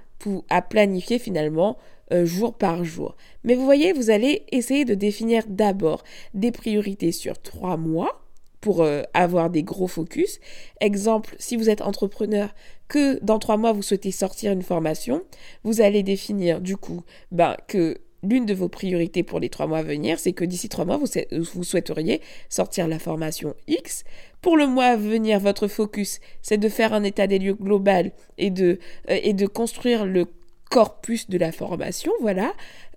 à 0.50 0.62
planifier 0.62 1.20
finalement 1.20 1.78
euh, 2.12 2.26
jour 2.26 2.54
par 2.54 2.84
jour. 2.84 3.16
Mais 3.44 3.56
vous 3.56 3.66
voyez, 3.66 3.94
vous 3.94 4.10
allez 4.10 4.44
essayer 4.52 4.86
de 4.86 4.94
définir 4.94 5.44
d'abord 5.48 6.04
des 6.34 6.52
priorités 6.52 7.12
sur 7.12 7.42
trois 7.42 7.78
mois 7.78 8.22
pour 8.62 8.84
euh, 8.84 9.02
avoir 9.14 9.50
des 9.50 9.64
gros 9.64 9.88
focus. 9.88 10.40
Exemple, 10.80 11.36
si 11.40 11.58
vous 11.58 11.70
êtes 11.70 11.82
entrepreneur, 11.82 12.54
que 12.88 13.24
dans 13.24 13.40
trois 13.40 13.58
mois 13.58 13.72
vous 13.72 13.82
souhaitez 13.82 14.12
sortir 14.12 14.52
une 14.52 14.62
formation, 14.62 15.24
vous 15.64 15.82
allez 15.82 16.04
définir 16.04 16.62
du 16.62 16.78
coup 16.78 17.04
ben, 17.32 17.56
que 17.68 17.98
l'une 18.24 18.46
de 18.46 18.54
vos 18.54 18.70
priorités 18.70 19.24
pour 19.24 19.40
les 19.40 19.50
trois 19.50 19.68
mois 19.68 19.80
à 19.80 19.84
venir, 19.84 20.20
c'est 20.20 20.34
que 20.34 20.46
d'ici 20.46 20.70
trois 20.70 20.86
mois, 20.86 20.98
vous, 20.98 21.08
vous, 21.54 21.64
souhaiteriez 21.64 22.22
sortir 22.50 22.88
la 22.88 23.00
formation 23.00 23.56
X. 23.68 24.04
Pour 24.42 24.58
le 24.58 24.68
mois 24.68 24.86
à 24.86 24.96
venir, 24.96 25.40
votre 25.40 25.68
focus, 25.68 26.20
c'est 26.42 26.58
de 26.58 26.70
faire 26.70 26.94
un 26.94 27.04
état 27.04 27.28
des 27.28 27.40
lieux 27.40 27.56
global 27.56 28.12
et 28.38 28.50
de, 28.50 28.80
euh, 29.10 29.20
et 29.24 29.34
de 29.34 29.48
construire 29.48 30.06
le 30.06 30.26
corpus 30.72 31.30
de 31.30 31.38
la 31.38 31.52
formation, 31.52 32.12
voilà. 32.22 32.54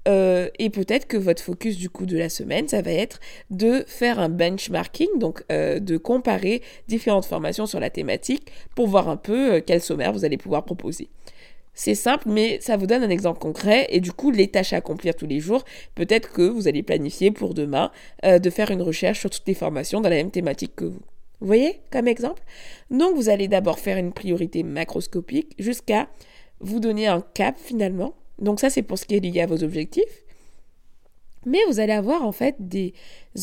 Euh, 0.06 0.48
et 0.58 0.70
peut-être 0.70 1.06
que 1.06 1.16
votre 1.16 1.42
focus 1.42 1.76
du 1.76 1.90
coup 1.90 2.06
de 2.06 2.16
la 2.16 2.28
semaine, 2.28 2.68
ça 2.68 2.82
va 2.82 2.92
être 2.92 3.20
de 3.50 3.84
faire 3.86 4.20
un 4.20 4.28
benchmarking, 4.28 5.18
donc 5.18 5.42
euh, 5.50 5.80
de 5.80 5.96
comparer 5.96 6.62
différentes 6.88 7.24
formations 7.24 7.66
sur 7.66 7.80
la 7.80 7.90
thématique 7.90 8.50
pour 8.76 8.86
voir 8.86 9.08
un 9.08 9.16
peu 9.16 9.54
euh, 9.54 9.60
quel 9.64 9.80
sommaire 9.80 10.12
vous 10.12 10.24
allez 10.24 10.36
pouvoir 10.36 10.64
proposer. 10.64 11.08
C'est 11.72 11.96
simple, 11.96 12.28
mais 12.28 12.60
ça 12.60 12.76
vous 12.76 12.86
donne 12.86 13.02
un 13.02 13.10
exemple 13.10 13.40
concret 13.40 13.88
et 13.90 14.00
du 14.00 14.12
coup, 14.12 14.30
les 14.30 14.46
tâches 14.46 14.72
à 14.72 14.76
accomplir 14.76 15.16
tous 15.16 15.26
les 15.26 15.40
jours, 15.40 15.64
peut-être 15.96 16.32
que 16.32 16.42
vous 16.42 16.68
allez 16.68 16.84
planifier 16.84 17.32
pour 17.32 17.52
demain 17.52 17.90
de 18.22 18.48
faire 18.48 18.70
une 18.70 18.80
recherche 18.80 19.18
sur 19.18 19.28
toutes 19.28 19.48
les 19.48 19.54
formations 19.54 20.00
dans 20.00 20.08
la 20.08 20.14
même 20.14 20.30
thématique 20.30 20.76
que 20.76 20.84
vous. 20.84 21.00
Vous 21.40 21.48
voyez 21.48 21.80
comme 21.90 22.06
exemple? 22.06 22.44
Donc, 22.92 23.16
vous 23.16 23.28
allez 23.28 23.48
d'abord 23.48 23.80
faire 23.80 23.96
une 23.96 24.12
priorité 24.12 24.62
macroscopique 24.62 25.52
jusqu'à 25.58 26.06
vous 26.64 26.80
donner 26.80 27.06
un 27.06 27.20
cap 27.20 27.56
finalement 27.58 28.14
donc 28.38 28.60
ça, 28.60 28.70
c'est 28.70 28.82
pour 28.82 28.98
ce 28.98 29.04
qui 29.04 29.14
est 29.14 29.20
lié 29.20 29.42
à 29.42 29.46
vos 29.46 29.62
objectifs. 29.62 30.24
Mais 31.46 31.58
vous 31.68 31.78
allez 31.78 31.92
avoir 31.92 32.22
en 32.22 32.32
fait 32.32 32.56
des 32.58 32.94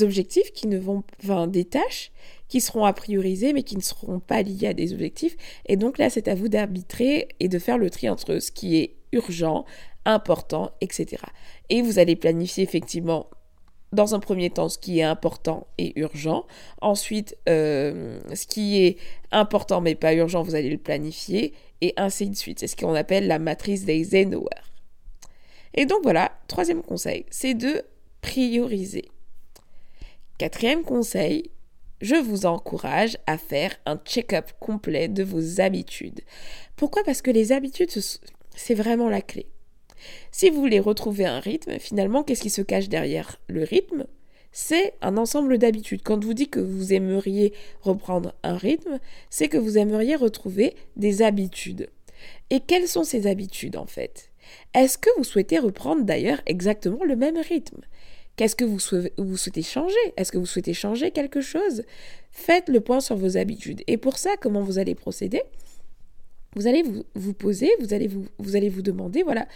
objectifs 0.02 0.52
qui 0.54 0.68
ne 0.68 0.80
vont, 0.80 1.04
enfin 1.24 1.48
des 1.48 1.66
tâches 1.66 2.12
qui 2.48 2.60
seront 2.60 2.84
à 2.84 2.94
prioriser 2.94 3.54
mais 3.54 3.62
qui 3.62 3.78
ne 3.78 3.82
seront 3.82 4.20
pas 4.20 4.42
liées 4.42 4.68
à 4.68 4.74
des 4.74 4.94
objectifs. 4.94 5.38
Et 5.68 5.78
donc 5.78 5.98
là, 5.98 6.10
c'est 6.10 6.28
à 6.28 6.36
vous 6.36 6.50
d'arbitrer 6.50 7.30
et 7.40 7.48
de 7.48 7.60
faire 7.60 7.78
le 7.78 7.90
tri 7.90 8.10
entre 8.10 8.40
ce 8.40 8.52
qui 8.52 8.78
est 8.78 8.96
urgent, 9.12 9.66
important, 10.06 10.72
etc. 10.82 11.22
Et 11.70 11.82
vous 11.84 12.00
allez 12.00 12.16
planifier 12.16 12.64
effectivement 12.64 13.30
dans 13.92 14.16
un 14.16 14.20
premier 14.20 14.50
temps 14.50 14.70
ce 14.70 14.78
qui 14.78 15.00
est 15.00 15.04
important 15.04 15.68
et 15.78 16.00
urgent. 16.00 16.46
Ensuite, 16.82 17.38
euh, 17.50 18.20
ce 18.34 18.46
qui 18.48 18.84
est 18.84 18.98
important 19.32 19.82
mais 19.82 19.96
pas 19.96 20.14
urgent, 20.14 20.44
vous 20.44 20.56
allez 20.56 20.70
le 20.70 20.78
planifier 20.78 21.54
et 21.82 21.94
ainsi 21.98 22.30
de 22.30 22.36
suite. 22.36 22.60
C'est 22.60 22.68
ce 22.68 22.76
qu'on 22.76 22.96
appelle 22.96 23.28
la 23.28 23.40
matrice 23.40 23.86
d'Eisenhower. 23.86 24.62
Et 25.74 25.86
donc 25.86 26.00
voilà, 26.04 26.32
troisième 26.48 26.84
conseil, 26.84 27.26
c'est 27.30 27.54
de 27.54 27.84
prioriser. 28.22 29.10
Quatrième 30.38 30.84
conseil, 30.84 31.50
je 32.02 32.16
vous 32.16 32.46
encourage 32.46 33.18
à 33.28 33.38
faire 33.38 33.76
un 33.86 33.98
check-up 33.98 34.52
complet 34.60 35.08
de 35.08 35.24
vos 35.24 35.62
habitudes. 35.62 36.22
Pourquoi? 36.76 37.04
Parce 37.04 37.22
que 37.22 37.32
les 37.32 37.52
habitudes, 37.52 37.92
c'est 38.56 38.74
vraiment 38.74 39.10
la 39.10 39.22
clé. 39.22 39.48
Si 40.32 40.50
vous 40.50 40.60
voulez 40.60 40.80
retrouver 40.80 41.26
un 41.26 41.40
rythme, 41.40 41.80
finalement, 41.80 42.24
qu'est-ce 42.24 42.42
qui 42.42 42.50
se 42.50 42.62
cache 42.62 42.90
derrière 42.90 43.40
le 43.48 43.64
rythme? 43.64 44.06
C'est 44.52 44.94
un 45.02 45.18
ensemble 45.18 45.58
d'habitudes. 45.58 46.02
Quand 46.04 46.24
vous 46.24 46.34
dites 46.34 46.52
que 46.52 46.60
vous 46.60 46.94
aimeriez 46.94 47.54
reprendre 47.82 48.34
un 48.44 48.58
rythme, 48.58 49.00
c'est 49.30 49.48
que 49.48 49.58
vous 49.58 49.78
aimeriez 49.78 50.16
retrouver 50.16 50.76
des 50.98 51.22
habitudes. 51.22 51.90
Et 52.50 52.60
quelles 52.60 52.88
sont 52.88 53.04
ces 53.04 53.28
habitudes 53.28 53.78
en 53.78 53.86
fait? 53.86 54.32
Est-ce 54.74 54.98
que 54.98 55.10
vous 55.18 55.24
souhaitez 55.24 55.60
reprendre 55.60 56.04
d'ailleurs 56.04 56.42
exactement 56.46 57.04
le 57.04 57.16
même 57.16 57.38
rythme? 57.38 57.82
Qu'est-ce 58.36 58.56
que 58.56 58.66
vous, 58.66 58.80
souhaitez 58.80 59.62
changer? 59.62 59.96
Est-ce 60.18 60.32
que 60.32 60.38
vous 60.38 60.46
souhaitez 60.46 60.74
changer 60.74 61.12
quelque 61.12 61.42
chose? 61.42 61.84
Faites 62.32 62.70
le 62.70 62.80
point 62.80 63.00
sur 63.00 63.16
vos 63.16 63.38
habitudes. 63.38 63.84
Et 63.88 63.98
pour 63.98 64.18
ça, 64.18 64.32
comment 64.40 64.62
vous 64.62 64.80
allez 64.80 64.96
procéder? 64.96 65.44
Vous 66.56 66.68
allez 66.68 66.84
vous, 67.16 67.34
poser, 67.34 67.70
vous 67.80 67.94
allez 67.94 68.08
vous, 68.70 68.82
demander, 68.82 69.24
voilà, 69.24 69.48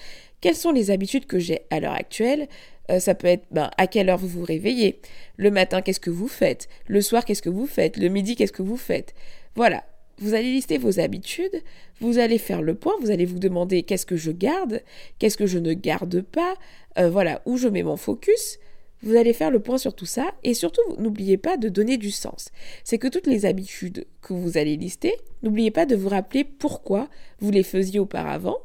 quelles 0.42 0.56
sont 0.56 0.72
les 0.72 0.92
habitudes 0.92 1.25
que 1.25 1.40
j'ai 1.40 1.62
à 1.70 1.80
l'heure 1.80 1.94
actuelle? 1.94 2.48
Euh, 2.90 3.00
Ça 3.00 3.16
peut 3.16 3.28
être 3.28 3.46
ben, 3.52 3.70
à 3.78 3.88
quelle 3.88 4.10
heure 4.10 4.18
vous 4.18 4.28
vous 4.28 4.44
réveillez? 4.44 5.00
Le 5.38 5.52
matin, 5.52 5.82
qu'est-ce 5.82 6.00
que 6.00 6.10
vous 6.10 6.28
faites? 6.28 6.70
Le 6.88 7.02
soir, 7.02 7.25
qu'est-ce 7.25 7.42
que 7.42 7.50
vous 7.50 7.68
faites? 7.68 7.98
Le 7.98 8.08
midi, 8.08 8.36
qu'est-ce 8.36 8.54
que 8.54 8.62
vous 8.62 8.78
faites? 8.78 9.14
Voilà, 9.56 9.84
vous 10.20 10.34
allez 10.34 10.52
lister 10.52 10.78
vos 10.78 11.00
habitudes, 11.00 11.62
vous 12.00 12.20
allez 12.20 12.38
faire 12.38 12.62
le 12.62 12.75
point, 12.75 12.94
vous 13.02 13.12
allez 13.12 13.25
vous 13.25 13.40
demander 13.40 13.84
qu'est-ce 13.84 14.06
que 14.06 14.16
je 14.16 14.32
garde, 14.32 14.82
qu'est-ce 15.20 15.38
que 15.38 15.48
je 15.48 15.60
ne 15.60 15.74
garde 15.74 16.22
pas, 16.22 16.56
euh, 16.98 17.10
voilà, 17.10 17.42
où 17.46 17.58
je 17.58 17.68
mets 17.68 17.84
mon 17.84 17.98
focus. 17.98 18.60
Vous 19.06 19.16
allez 19.16 19.34
faire 19.34 19.52
le 19.52 19.60
point 19.60 19.78
sur 19.78 19.94
tout 19.94 20.08
ça 20.08 20.34
et 20.44 20.54
surtout 20.54 20.82
n'oubliez 20.98 21.38
pas 21.38 21.58
de 21.58 21.70
donner 21.70 21.98
du 21.98 22.12
sens. 22.12 22.50
C'est 22.84 22.98
que 22.98 23.08
toutes 23.08 23.28
les 23.28 23.46
habitudes 23.46 24.06
que 24.22 24.34
vous 24.34 24.58
allez 24.58 24.76
lister, 24.76 25.14
n'oubliez 25.44 25.72
pas 25.72 25.86
de 25.86 25.96
vous 25.96 26.10
rappeler 26.10 26.44
pourquoi 26.44 27.08
vous 27.40 27.52
les 27.52 27.64
faisiez 27.64 28.00
auparavant. 28.00 28.58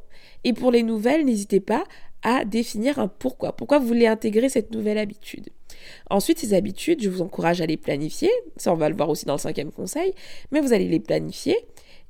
Et 0.45 0.55
pour 0.55 0.73
les 0.73 0.83
nouvelles, 0.83 1.27
n'hésitez 1.27 1.61
pas 1.61 1.85
à 2.23 2.45
définir 2.45 2.99
un 2.99 3.09
pourquoi. 3.09 3.53
Pourquoi 3.53 3.79
vous 3.79 3.87
voulez 3.87 4.07
intégrer 4.07 4.49
cette 4.49 4.73
nouvelle 4.73 4.99
habitude. 4.99 5.51
Ensuite, 6.09 6.39
ces 6.39 6.55
habitudes, 6.55 7.03
je 7.03 7.09
vous 7.09 7.23
encourage 7.23 7.61
à 7.61 7.67
les 7.67 7.77
planifier. 7.77 8.31
Ça, 8.57 8.73
on 8.73 8.77
va 8.77 8.89
le 8.89 8.97
voir 8.97 9.09
aussi 9.09 9.27
dans 9.27 9.35
le 9.35 9.39
cinquième 9.39 9.73
conseil. 9.73 10.15
Mais 10.53 10.61
vous 10.61 10.73
allez 10.73 10.89
les 10.89 11.01
planifier 11.01 11.57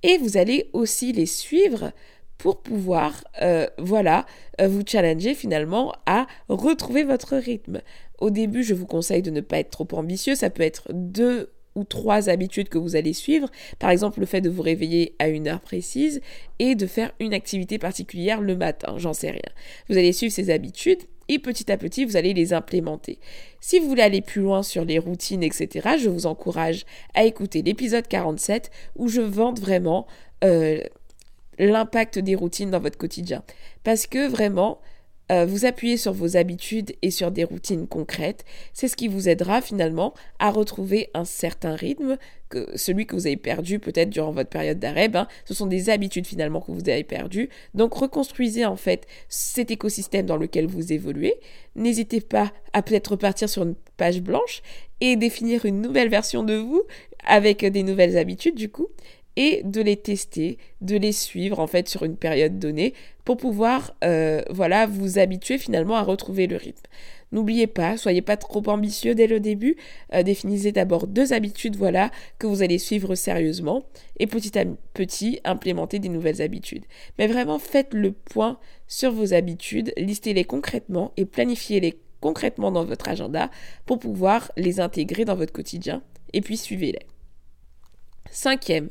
et 0.03 0.19
vous 0.19 0.37
allez 0.37 0.71
aussi 0.73 1.13
les 1.13 1.27
suivre 1.27 1.93
pour 2.39 2.63
pouvoir, 2.63 3.23
euh, 3.43 3.67
voilà, 3.77 4.25
euh, 4.61 4.67
vous 4.67 4.83
challenger 4.87 5.35
finalement 5.35 5.93
à 6.07 6.27
retrouver 6.49 7.05
votre 7.05 7.37
rythme. 7.37 7.83
Au 8.21 8.31
début, 8.31 8.63
je 8.63 8.75
vous 8.75 8.87
conseille 8.87 9.23
de 9.23 9.31
ne 9.31 9.41
pas 9.41 9.59
être 9.59 9.71
trop 9.71 9.89
ambitieux. 9.93 10.35
Ça 10.35 10.51
peut 10.51 10.63
être 10.63 10.89
deux 10.93 11.51
ou 11.75 11.85
trois 11.85 12.29
habitudes 12.29 12.69
que 12.69 12.79
vous 12.79 12.97
allez 12.97 13.13
suivre. 13.13 13.49
Par 13.79 13.91
exemple, 13.91 14.21
le 14.21 14.27
fait 14.27 14.41
de 14.41 14.51
vous 14.51 14.63
réveiller 14.63 15.15
à 15.19 15.29
une 15.29 15.49
heure 15.49 15.61
précise 15.61 16.21
et 16.59 16.75
de 16.75 16.87
faire 16.87 17.13
une 17.21 17.33
activité 17.33 17.79
particulière 17.79 18.41
le 18.41 18.57
matin, 18.57 18.95
j'en 18.97 19.13
sais 19.13 19.31
rien. 19.31 19.41
Vous 19.89 19.97
allez 19.97 20.13
suivre 20.13 20.33
ces 20.33 20.51
habitudes 20.51 21.03
et 21.29 21.39
petit 21.39 21.71
à 21.71 21.77
petit, 21.77 22.05
vous 22.05 22.17
allez 22.17 22.35
les 22.35 22.53
implémenter. 22.53 23.21
Si 23.61 23.79
vous 23.79 23.89
voulez 23.89 24.03
aller 24.03 24.21
plus 24.21 24.43
loin 24.43 24.65
sur 24.65 24.85
les 24.85 24.99
routines, 24.99 25.45
etc., 25.45 25.91
je 25.97 26.09
vous 26.09 26.27
encourage 26.27 26.85
à 27.15 27.25
écouter 27.25 27.63
l'épisode 27.63 28.09
47 28.09 28.71
où 28.97 29.07
je 29.07 29.21
vante 29.21 29.61
vraiment 29.61 30.09
euh, 30.43 30.81
l'impact 31.59 32.19
des 32.19 32.35
routines 32.35 32.71
dans 32.71 32.81
votre 32.81 32.99
quotidien. 32.99 33.45
Parce 33.85 34.09
que 34.09 34.29
vraiment, 34.29 34.81
euh, 35.31 35.47
vous 35.47 35.65
appuyez 35.65 35.97
sur 35.97 36.13
vos 36.13 36.37
habitudes 36.37 36.93
et 37.03 37.11
sur 37.11 37.31
des 37.31 37.45
routines 37.45 37.87
concrètes. 37.87 38.45
C'est 38.73 38.89
ce 38.89 38.97
qui 38.97 39.09
vous 39.09 39.29
aidera 39.29 39.61
finalement 39.61 40.13
à 40.39 40.51
retrouver 40.51 41.11
un 41.15 41.25
certain 41.25 41.75
rythme, 41.75 42.19
celui 42.75 43.07
que 43.07 43.15
vous 43.15 43.29
avez 43.29 43.37
perdu 43.37 43.79
peut-être 43.79 44.11
durant 44.11 44.33
votre 44.33 44.51
période 44.51 44.81
d'arrêt. 44.81 45.09
Ben, 45.09 45.29
ce 45.45 45.55
sont 45.55 45.67
des 45.67 45.89
habitudes 45.89 46.27
finalement 46.27 46.61
que 46.61 46.73
vous 46.73 46.89
avez 46.89 47.05
perdues. 47.05 47.49
Donc 47.75 47.95
reconstruisez 47.95 48.67
en 48.67 48.77
fait 48.77 49.07
cet 49.29 49.71
écosystème 49.71 50.27
dans 50.27 50.37
lequel 50.37 50.67
vous 50.67 50.93
évoluez. 50.93 51.35
N'hésitez 51.77 52.21
pas 52.21 52.53
à 52.73 52.83
peut-être 52.83 53.13
repartir 53.13 53.49
sur 53.49 53.63
une 53.63 53.77
page 53.97 54.21
blanche 54.21 54.63
et 55.01 55.17
définir 55.17 55.65
une 55.65 55.81
nouvelle 55.81 56.09
version 56.09 56.43
de 56.43 56.55
vous 56.55 56.83
avec 57.25 57.65
des 57.65 57.83
nouvelles 57.83 58.19
habitudes 58.19 58.57
du 58.57 58.69
coup 58.69 58.89
et 59.37 59.63
de 59.65 59.81
les 59.81 59.97
tester, 59.97 60.59
de 60.81 60.97
les 60.97 61.13
suivre 61.13 61.61
en 61.61 61.67
fait 61.67 61.89
sur 61.89 62.05
une 62.05 62.17
période 62.17 62.59
donnée 62.59 62.95
pour 63.25 63.37
pouvoir 63.37 63.95
euh, 64.05 64.43
voilà 64.51 64.87
vous 64.87 65.19
habituer 65.19 65.59
finalement 65.59 65.97
à 65.97 66.03
retrouver 66.03 66.47
le 66.47 66.57
rythme. 66.57 66.83
N'oubliez 67.33 67.69
pas, 67.69 67.97
soyez 67.97 68.23
pas 68.23 68.37
trop 68.37 68.63
ambitieux 68.69 69.15
dès 69.15 69.29
le 69.29 69.39
début, 69.39 69.77
euh, 70.15 70.25
définissez 70.25 70.73
d'abord 70.73 71.07
deux 71.07 71.33
habitudes 71.33 71.77
voilà 71.77 72.11
que 72.39 72.49
vous 72.49 72.63
allez 72.63 72.79
suivre 72.79 73.15
sérieusement 73.15 73.85
et 74.19 74.27
petit 74.27 74.59
à 74.59 74.65
petit 74.95 75.39
implémenter 75.45 76.01
des 76.01 76.09
nouvelles 76.09 76.43
habitudes. 76.43 76.85
Mais 77.19 77.29
vraiment 77.29 77.61
faites 77.61 77.95
le 77.95 78.13
point 78.13 78.59
sur 78.89 79.13
vos 79.13 79.33
habitudes, 79.33 79.93
listez-les 79.97 80.45
concrètement 80.45 81.13
et 81.17 81.25
planifiez-les 81.25 82.01
concrètement 82.21 82.73
dans 82.73 82.85
votre 82.85 83.09
agenda 83.09 83.51
pour 83.87 84.01
pouvoir 84.01 84.51
les 84.57 84.81
intégrer 84.81 85.25
dans 85.25 85.37
votre 85.37 85.53
quotidien 85.53 86.03
et 86.33 86.41
puis 86.41 86.57
suivez-les. 86.57 87.10
Cinquième 88.31 88.89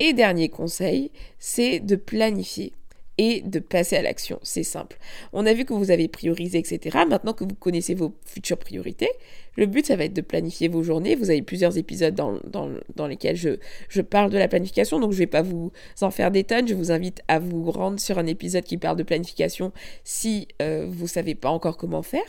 et 0.00 0.12
dernier 0.12 0.48
conseil, 0.48 1.10
c'est 1.38 1.80
de 1.80 1.96
planifier 1.96 2.72
et 3.18 3.40
de 3.40 3.58
passer 3.58 3.96
à 3.96 4.02
l'action. 4.02 4.38
C'est 4.42 4.62
simple. 4.62 4.96
On 5.32 5.44
a 5.44 5.52
vu 5.52 5.64
que 5.64 5.74
vous 5.74 5.90
avez 5.90 6.06
priorisé, 6.06 6.58
etc. 6.58 6.98
Maintenant 7.08 7.32
que 7.32 7.42
vous 7.42 7.56
connaissez 7.56 7.94
vos 7.94 8.14
futures 8.24 8.58
priorités, 8.58 9.10
le 9.56 9.66
but, 9.66 9.84
ça 9.84 9.96
va 9.96 10.04
être 10.04 10.14
de 10.14 10.20
planifier 10.20 10.68
vos 10.68 10.84
journées. 10.84 11.16
Vous 11.16 11.30
avez 11.30 11.42
plusieurs 11.42 11.76
épisodes 11.76 12.14
dans, 12.14 13.08
lesquels 13.08 13.34
je, 13.34 13.58
je, 13.88 14.00
parle 14.02 14.30
de 14.30 14.38
la 14.38 14.46
planification, 14.46 15.00
donc 15.00 15.10
je 15.10 15.16
ne 15.16 15.22
vais 15.22 15.26
pas 15.26 15.42
vous 15.42 15.72
en 16.00 16.12
faire 16.12 16.30
des 16.30 16.44
tonnes. 16.44 16.68
Je 16.68 16.74
vous 16.74 16.92
invite 16.92 17.22
à 17.26 17.40
vous 17.40 17.68
rendre 17.72 17.98
sur 17.98 18.18
un 18.18 18.26
épisode 18.26 18.62
qui 18.62 18.78
parle 18.78 18.96
de 18.96 19.02
planification 19.02 19.72
si 20.04 20.46
euh, 20.62 20.86
vous 20.88 21.04
ne 21.04 21.08
savez 21.08 21.34
pas 21.34 21.50
encore 21.50 21.76
comment 21.76 22.02
faire. 22.02 22.22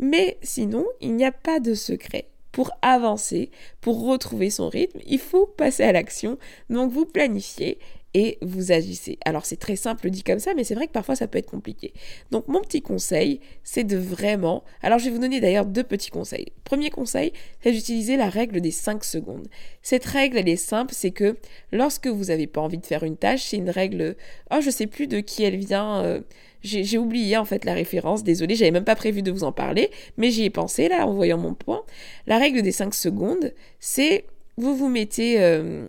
Mais 0.00 0.38
sinon, 0.42 0.84
il 1.00 1.14
n'y 1.14 1.24
a 1.24 1.32
pas 1.32 1.60
de 1.60 1.74
secret 1.74 2.31
pour 2.52 2.70
avancer, 2.82 3.50
pour 3.80 4.06
retrouver 4.06 4.50
son 4.50 4.68
rythme, 4.68 5.00
il 5.06 5.18
faut 5.18 5.46
passer 5.46 5.82
à 5.82 5.92
l'action. 5.92 6.38
Donc 6.70 6.92
vous 6.92 7.06
planifiez 7.06 7.78
et 8.14 8.38
vous 8.42 8.72
agissez. 8.72 9.18
Alors 9.24 9.46
c'est 9.46 9.56
très 9.56 9.76
simple 9.76 10.10
dit 10.10 10.22
comme 10.22 10.38
ça, 10.38 10.52
mais 10.54 10.64
c'est 10.64 10.74
vrai 10.74 10.86
que 10.86 10.92
parfois 10.92 11.16
ça 11.16 11.26
peut 11.26 11.38
être 11.38 11.50
compliqué. 11.50 11.92
Donc 12.30 12.46
mon 12.48 12.60
petit 12.60 12.82
conseil, 12.82 13.40
c'est 13.64 13.84
de 13.84 13.96
vraiment... 13.96 14.64
Alors 14.82 14.98
je 14.98 15.06
vais 15.06 15.10
vous 15.10 15.18
donner 15.18 15.40
d'ailleurs 15.40 15.66
deux 15.66 15.82
petits 15.82 16.10
conseils. 16.10 16.52
Premier 16.64 16.90
conseil, 16.90 17.32
c'est 17.62 17.72
d'utiliser 17.72 18.16
la 18.16 18.28
règle 18.28 18.60
des 18.60 18.70
5 18.70 19.02
secondes. 19.04 19.48
Cette 19.82 20.04
règle, 20.04 20.38
elle 20.38 20.48
est 20.48 20.56
simple, 20.56 20.92
c'est 20.94 21.10
que 21.10 21.36
lorsque 21.72 22.06
vous 22.06 22.24
n'avez 22.24 22.46
pas 22.46 22.60
envie 22.60 22.78
de 22.78 22.86
faire 22.86 23.02
une 23.02 23.16
tâche, 23.16 23.44
c'est 23.44 23.56
une 23.56 23.70
règle... 23.70 24.16
Oh, 24.50 24.60
je 24.60 24.70
sais 24.70 24.86
plus 24.86 25.06
de 25.06 25.20
qui 25.20 25.42
elle 25.42 25.56
vient. 25.56 26.02
Euh, 26.02 26.20
j'ai 26.62 26.98
oublié 26.98 27.36
en 27.36 27.44
fait 27.44 27.64
la 27.64 27.74
référence, 27.74 28.22
désolé, 28.22 28.54
j'avais 28.54 28.70
même 28.70 28.84
pas 28.84 28.96
prévu 28.96 29.22
de 29.22 29.30
vous 29.30 29.44
en 29.44 29.52
parler, 29.52 29.90
mais 30.16 30.30
j'y 30.30 30.44
ai 30.44 30.50
pensé 30.50 30.88
là 30.88 31.06
en 31.06 31.12
voyant 31.12 31.38
mon 31.38 31.54
point. 31.54 31.82
La 32.26 32.38
règle 32.38 32.62
des 32.62 32.72
5 32.72 32.94
secondes, 32.94 33.52
c'est 33.80 34.24
vous 34.56 34.76
vous 34.76 34.88
mettez... 34.88 35.40
Euh, 35.40 35.88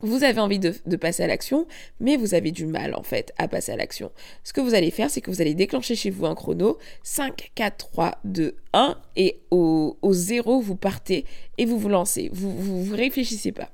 vous 0.00 0.22
avez 0.22 0.40
envie 0.40 0.60
de, 0.60 0.96
passer 0.96 1.24
à 1.24 1.26
l'action, 1.26 1.66
mais 1.98 2.16
vous 2.16 2.34
avez 2.34 2.52
du 2.52 2.66
mal 2.66 2.94
en 2.94 3.02
fait 3.02 3.32
à 3.36 3.48
passer 3.48 3.72
à 3.72 3.76
l'action. 3.76 4.12
Ce 4.44 4.52
que 4.52 4.60
vous 4.60 4.74
allez 4.74 4.92
faire, 4.92 5.10
c'est 5.10 5.20
que 5.20 5.30
vous 5.30 5.40
allez 5.40 5.54
déclencher 5.54 5.96
chez 5.96 6.10
vous 6.10 6.26
un 6.26 6.36
chrono 6.36 6.78
5, 7.02 7.50
4, 7.54 7.76
3, 7.76 8.18
2, 8.24 8.56
1 8.74 8.96
et 9.16 9.40
au, 9.50 9.96
au 10.00 10.12
0, 10.12 10.60
vous 10.60 10.76
partez 10.76 11.24
et 11.58 11.64
vous 11.64 11.78
vous 11.78 11.88
lancez. 11.88 12.30
Vous, 12.32 12.52
vous, 12.84 12.94
réfléchissez 12.94 13.50
pas. 13.50 13.70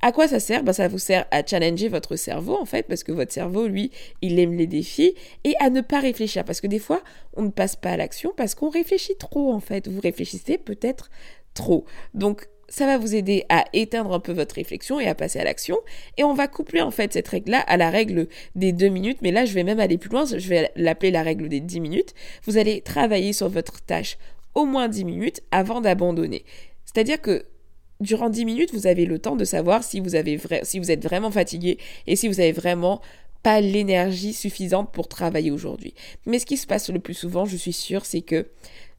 À 0.00 0.12
quoi 0.12 0.28
ça 0.28 0.38
sert? 0.38 0.62
Ben, 0.62 0.72
Ça 0.72 0.88
vous 0.88 0.98
sert 0.98 1.26
à 1.30 1.44
challenger 1.44 1.88
votre 1.88 2.16
cerveau, 2.16 2.56
en 2.60 2.64
fait, 2.64 2.84
parce 2.84 3.02
que 3.02 3.12
votre 3.12 3.32
cerveau, 3.32 3.66
lui, 3.66 3.90
il 4.22 4.38
aime 4.38 4.54
les 4.54 4.66
défis, 4.66 5.14
et 5.44 5.54
à 5.60 5.70
ne 5.70 5.80
pas 5.80 6.00
réfléchir, 6.00 6.44
parce 6.44 6.60
que 6.60 6.66
des 6.66 6.78
fois, 6.78 7.02
on 7.34 7.42
ne 7.42 7.50
passe 7.50 7.76
pas 7.76 7.90
à 7.90 7.96
l'action 7.96 8.32
parce 8.36 8.54
qu'on 8.54 8.70
réfléchit 8.70 9.16
trop, 9.16 9.52
en 9.52 9.60
fait. 9.60 9.88
Vous 9.88 10.00
réfléchissez 10.00 10.58
peut-être 10.58 11.10
trop. 11.54 11.84
Donc, 12.14 12.46
ça 12.68 12.86
va 12.86 12.98
vous 12.98 13.14
aider 13.14 13.44
à 13.48 13.64
éteindre 13.72 14.12
un 14.12 14.20
peu 14.20 14.32
votre 14.32 14.54
réflexion 14.54 15.00
et 15.00 15.08
à 15.08 15.14
passer 15.14 15.40
à 15.40 15.44
l'action. 15.44 15.78
Et 16.16 16.24
on 16.24 16.34
va 16.34 16.48
coupler 16.48 16.82
en 16.82 16.90
fait 16.90 17.12
cette 17.14 17.28
règle-là 17.28 17.60
à 17.60 17.76
la 17.78 17.88
règle 17.90 18.28
des 18.54 18.72
deux 18.72 18.88
minutes. 18.88 19.18
Mais 19.22 19.32
là, 19.32 19.46
je 19.46 19.54
vais 19.54 19.64
même 19.64 19.80
aller 19.80 19.96
plus 19.96 20.10
loin. 20.10 20.26
Je 20.26 20.48
vais 20.48 20.70
l'appeler 20.76 21.10
la 21.10 21.22
règle 21.22 21.48
des 21.48 21.60
dix 21.60 21.80
minutes. 21.80 22.12
Vous 22.44 22.58
allez 22.58 22.82
travailler 22.82 23.32
sur 23.32 23.48
votre 23.48 23.80
tâche 23.80 24.18
au 24.54 24.66
moins 24.66 24.88
dix 24.88 25.04
minutes 25.04 25.42
avant 25.50 25.80
d'abandonner. 25.80 26.44
C'est-à-dire 26.84 27.20
que 27.20 27.46
durant 28.00 28.30
dix 28.30 28.44
minutes, 28.44 28.72
vous 28.72 28.86
avez 28.86 29.06
le 29.06 29.18
temps 29.18 29.36
de 29.36 29.44
savoir 29.44 29.82
si 29.82 30.00
vous, 30.00 30.14
avez 30.14 30.40
si 30.62 30.78
vous 30.78 30.90
êtes 30.90 31.02
vraiment 31.02 31.30
fatigué 31.30 31.78
et 32.06 32.16
si 32.16 32.28
vous 32.28 32.40
avez 32.40 32.52
vraiment 32.52 33.00
pas 33.42 33.60
l'énergie 33.60 34.32
suffisante 34.32 34.90
pour 34.92 35.08
travailler 35.08 35.50
aujourd'hui. 35.50 35.94
Mais 36.26 36.38
ce 36.38 36.46
qui 36.46 36.56
se 36.56 36.66
passe 36.66 36.90
le 36.90 36.98
plus 36.98 37.14
souvent, 37.14 37.44
je 37.44 37.56
suis 37.56 37.72
sûre, 37.72 38.04
c'est 38.04 38.22
que 38.22 38.46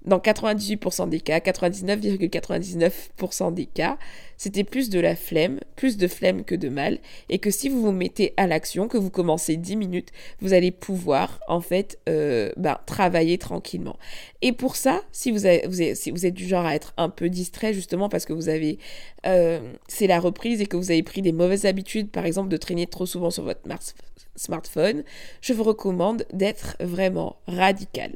dans 0.06 0.20
98% 0.20 1.10
des 1.10 1.20
cas, 1.20 1.40
99,99% 1.40 3.54
des 3.54 3.66
cas, 3.66 3.98
c'était 4.40 4.64
plus 4.64 4.90
de 4.90 5.02
la 5.02 5.18
flemme, 5.18 5.60
plus 5.76 5.98
de 5.98 6.08
flemme 6.08 6.46
que 6.46 6.56
de 6.56 6.70
mal, 6.70 6.98
et 7.28 7.40
que 7.40 7.52
si 7.52 7.68
vous 7.68 7.82
vous 7.82 7.92
mettez 7.92 8.34
à 8.38 8.48
l'action, 8.48 8.88
que 8.88 8.98
vous 8.98 9.10
commencez 9.10 9.58
10 9.58 9.76
minutes, 9.76 10.10
vous 10.40 10.54
allez 10.54 10.72
pouvoir 10.72 11.42
en 11.50 11.60
fait 11.60 12.00
euh, 12.08 12.50
ben, 12.56 12.78
travailler 12.86 13.38
tranquillement. 13.38 13.98
Et 14.42 14.54
pour 14.54 14.78
ça, 14.78 15.04
si 15.12 15.32
vous, 15.32 15.40
si 15.94 16.12
vous 16.12 16.26
êtes 16.26 16.34
du 16.34 16.48
genre 16.48 16.66
à 16.66 16.74
être 16.74 16.94
un 16.96 17.10
peu 17.10 17.30
distrait 17.30 17.74
justement 17.74 18.08
parce 18.08 18.26
que 18.26 18.32
vous 18.32 18.48
avez, 18.48 18.80
euh, 19.26 19.60
c'est 19.90 20.08
la 20.08 20.22
reprise 20.22 20.62
et 20.62 20.66
que 20.66 20.78
vous 20.78 20.90
avez 20.90 21.04
pris 21.04 21.22
des 21.22 21.34
mauvaises 21.34 21.66
habitudes, 21.66 22.10
par 22.10 22.26
exemple 22.26 22.48
de 22.48 22.58
traîner 22.58 22.88
trop 22.88 23.06
souvent 23.06 23.32
sur 23.32 23.44
votre 23.44 23.62
smartphone, 24.40 25.04
je 25.42 25.54
vous 25.54 25.64
recommande 25.64 26.26
d'être 26.34 26.78
vraiment 26.80 27.36
radical. 27.48 28.14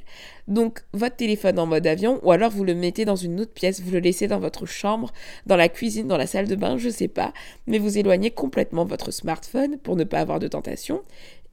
Donc 0.48 0.84
votre 0.94 1.16
téléphone 1.16 1.60
en 1.60 1.66
mode 1.66 1.86
avion 1.86 2.20
ou 2.24 2.32
alors 2.32 2.52
vous 2.52 2.64
le 2.64 2.76
mettez 2.76 3.06
dans 3.06 3.16
une 3.16 3.40
autre 3.42 3.54
pièce, 3.54 3.82
vous 3.82 3.92
le 3.92 4.00
laissez 4.00 4.28
dans 4.28 4.40
votre 4.40 4.66
chambre, 4.66 5.12
dans 5.46 5.58
la 5.58 5.70
cuisine, 5.70 6.08
dans 6.14 6.18
la 6.20 6.28
salle 6.28 6.48
de 6.48 6.56
bain, 6.56 6.78
je 6.78 6.90
sais 6.90 7.08
pas, 7.08 7.34
mais 7.66 7.80
vous 7.80 7.98
éloignez 7.98 8.30
complètement 8.30 8.86
votre 8.86 9.10
smartphone 9.10 9.80
pour 9.80 9.96
ne 9.96 10.04
pas 10.04 10.20
avoir 10.20 10.38
de 10.38 10.48
tentation 10.48 11.02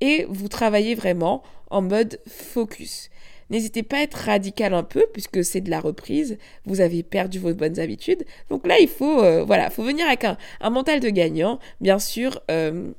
et 0.03 0.27
vous 0.29 0.49
travaillez 0.49 0.95
vraiment 0.95 1.43
en 1.71 1.81
mode 1.81 2.21
focus. 2.29 3.09
N'hésitez 3.49 3.83
pas 3.83 3.97
à 3.97 4.03
être 4.03 4.15
radical 4.15 4.75
un 4.75 4.83
peu, 4.83 5.07
puisque 5.15 5.43
c'est 5.43 5.63
de 5.63 5.71
la 5.71 5.81
reprise, 5.81 6.37
vous 6.67 6.83
avez 6.83 7.03
perdu 7.03 7.39
vos 7.39 7.55
bonnes 7.55 7.81
habitudes. 7.81 8.27
Donc 8.51 8.67
là, 8.67 8.79
il 8.79 8.89
faut, 8.89 9.23
euh, 9.23 9.45
voilà, 9.45 9.71
faut 9.71 9.83
venir 9.83 10.07
avec 10.07 10.25
un, 10.25 10.37
mental 10.71 11.01
de 11.01 11.09
gagnant. 11.09 11.59
Bien 11.81 11.99
sûr, 11.99 12.43
euh, 12.51 12.93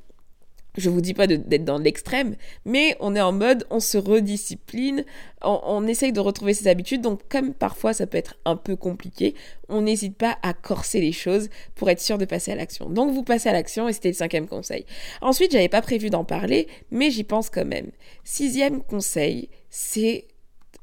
je 0.78 0.90
vous 0.90 1.02
dis 1.02 1.14
pas 1.14 1.28
d'être 1.28 1.66
dans 1.66 1.78
l'extrême, 1.78 2.36
mais 2.66 2.96
on 3.00 3.16
est 3.16 3.22
en 3.22 3.32
mode, 3.32 3.66
on 3.70 3.80
se 3.80 3.98
rediscipline, 3.98 5.06
on, 5.42 5.86
essaye 5.88 6.14
de 6.14 6.20
retrouver 6.20 6.54
ses 6.54 6.68
habitudes, 6.68 7.02
donc 7.02 7.22
comme 7.30 7.54
parfois 7.54 7.94
ça 7.94 8.08
peut 8.08 8.18
être 8.18 8.36
un 8.46 8.56
peu 8.56 8.76
compliqué, 8.76 9.36
on 9.70 9.82
n'hésite 9.82 10.18
pas 10.18 10.38
à 10.44 10.54
corser 10.54 11.02
les 11.02 11.12
choses 11.12 11.50
pour 11.76 11.90
être 11.90 12.02
sûr 12.02 12.18
de 12.18 12.26
passer 12.26 12.52
à 12.52 12.56
l'action. 12.56 12.90
Donc 12.90 13.12
vous 13.14 13.24
passez 13.24 13.50
à 13.50 13.54
l'action 13.54 13.88
et 13.88 13.94
c'était 13.94 14.10
le 14.10 14.16
cinquième 14.16 14.48
conseil. 14.48 14.86
Ensuite, 15.22 15.52
j'avais 15.52 15.70
pas 15.70 15.82
prévu 15.82 16.10
d'en 16.10 16.24
parler, 16.24 16.68
mais 16.92 17.12
j'y 17.12 17.24
pense 17.24 17.50
quand 17.50 17.66
même. 17.66 17.92
Sixième 18.24 18.82
conseil, 18.82 19.50
c'est 19.70 20.28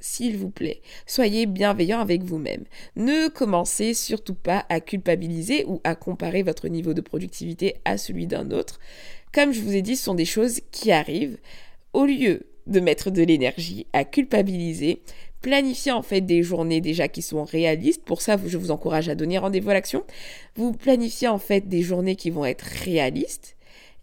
s'il 0.01 0.37
vous 0.37 0.51
plaît, 0.51 0.81
soyez 1.07 1.46
bienveillant 1.46 1.98
avec 1.98 2.22
vous-même. 2.22 2.64
Ne 2.94 3.29
commencez 3.29 3.94
surtout 3.94 4.35
pas 4.35 4.64
à 4.68 4.81
culpabiliser 4.81 5.64
ou 5.66 5.81
à 5.83 5.96
comparer 5.96 6.42
votre 6.42 6.68
niveau 6.68 6.94
de 6.94 7.01
productivité 7.01 7.77
à 7.85 7.98
celui 7.98 8.27
d'un 8.29 8.53
autre. 8.53 8.79
Comme 9.33 9.53
je 9.53 9.61
vous 9.61 9.75
ai 9.75 9.83
dit, 9.83 9.97
ce 9.97 10.05
sont 10.05 10.14
des 10.14 10.25
choses 10.25 10.61
qui 10.71 10.93
arrivent. 10.93 11.38
Au 11.93 12.05
lieu 12.05 12.47
de 12.67 12.81
mettre 12.81 13.11
de 13.11 13.23
l'énergie 13.23 13.87
à 13.93 14.05
culpabiliser, 14.05 15.03
planifiez 15.41 15.93
en 15.93 16.03
fait 16.03 16.21
des 16.21 16.43
journées 16.43 16.81
déjà 16.81 17.09
qui 17.09 17.23
sont 17.23 17.45
réalistes. 17.45 18.05
Pour 18.05 18.21
ça, 18.21 18.37
je 18.45 18.59
vous 18.59 18.71
encourage 18.71 19.09
à 19.09 19.14
donner 19.14 19.38
rendez-vous 19.38 19.71
à 19.71 19.75
l'action. 19.75 20.05
Vous 20.57 20.73
planifiez 20.73 21.29
en 21.29 21.38
fait 21.38 21.69
des 21.69 21.83
journées 21.83 22.17
qui 22.17 22.31
vont 22.31 22.45
être 22.45 22.62
réalistes 22.62 23.57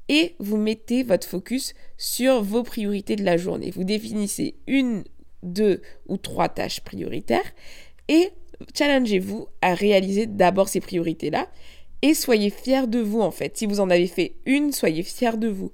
et 0.08 0.36
vous 0.40 0.58
mettez 0.58 1.04
votre 1.04 1.28
focus 1.28 1.74
sur 1.98 2.44
vos 2.44 2.64
priorités 2.64 3.16
de 3.16 3.24
la 3.24 3.38
journée. 3.38 3.72
Vous 3.72 3.84
définissez 3.84 4.56
une, 4.68 5.04
deux 5.44 5.82
ou 6.08 6.18
trois 6.18 6.50
tâches 6.50 6.82
prioritaires 6.82 7.54
et 8.08 8.30
challengez-vous 8.74 9.48
à 9.62 9.74
réaliser 9.74 10.28
d'abord 10.28 10.70
ces 10.70 10.80
priorités-là 10.80 11.48
et 12.06 12.14
soyez 12.14 12.52
fiers 12.52 12.86
de 12.86 13.00
vous 13.00 13.22
en 13.22 13.32
fait. 13.32 13.58
Si 13.58 13.66
vous 13.66 13.80
en 13.80 13.90
avez 13.90 14.06
fait 14.06 14.36
une, 14.46 14.72
soyez 14.72 15.02
fiers 15.02 15.38
de 15.38 15.48
vous. 15.48 15.72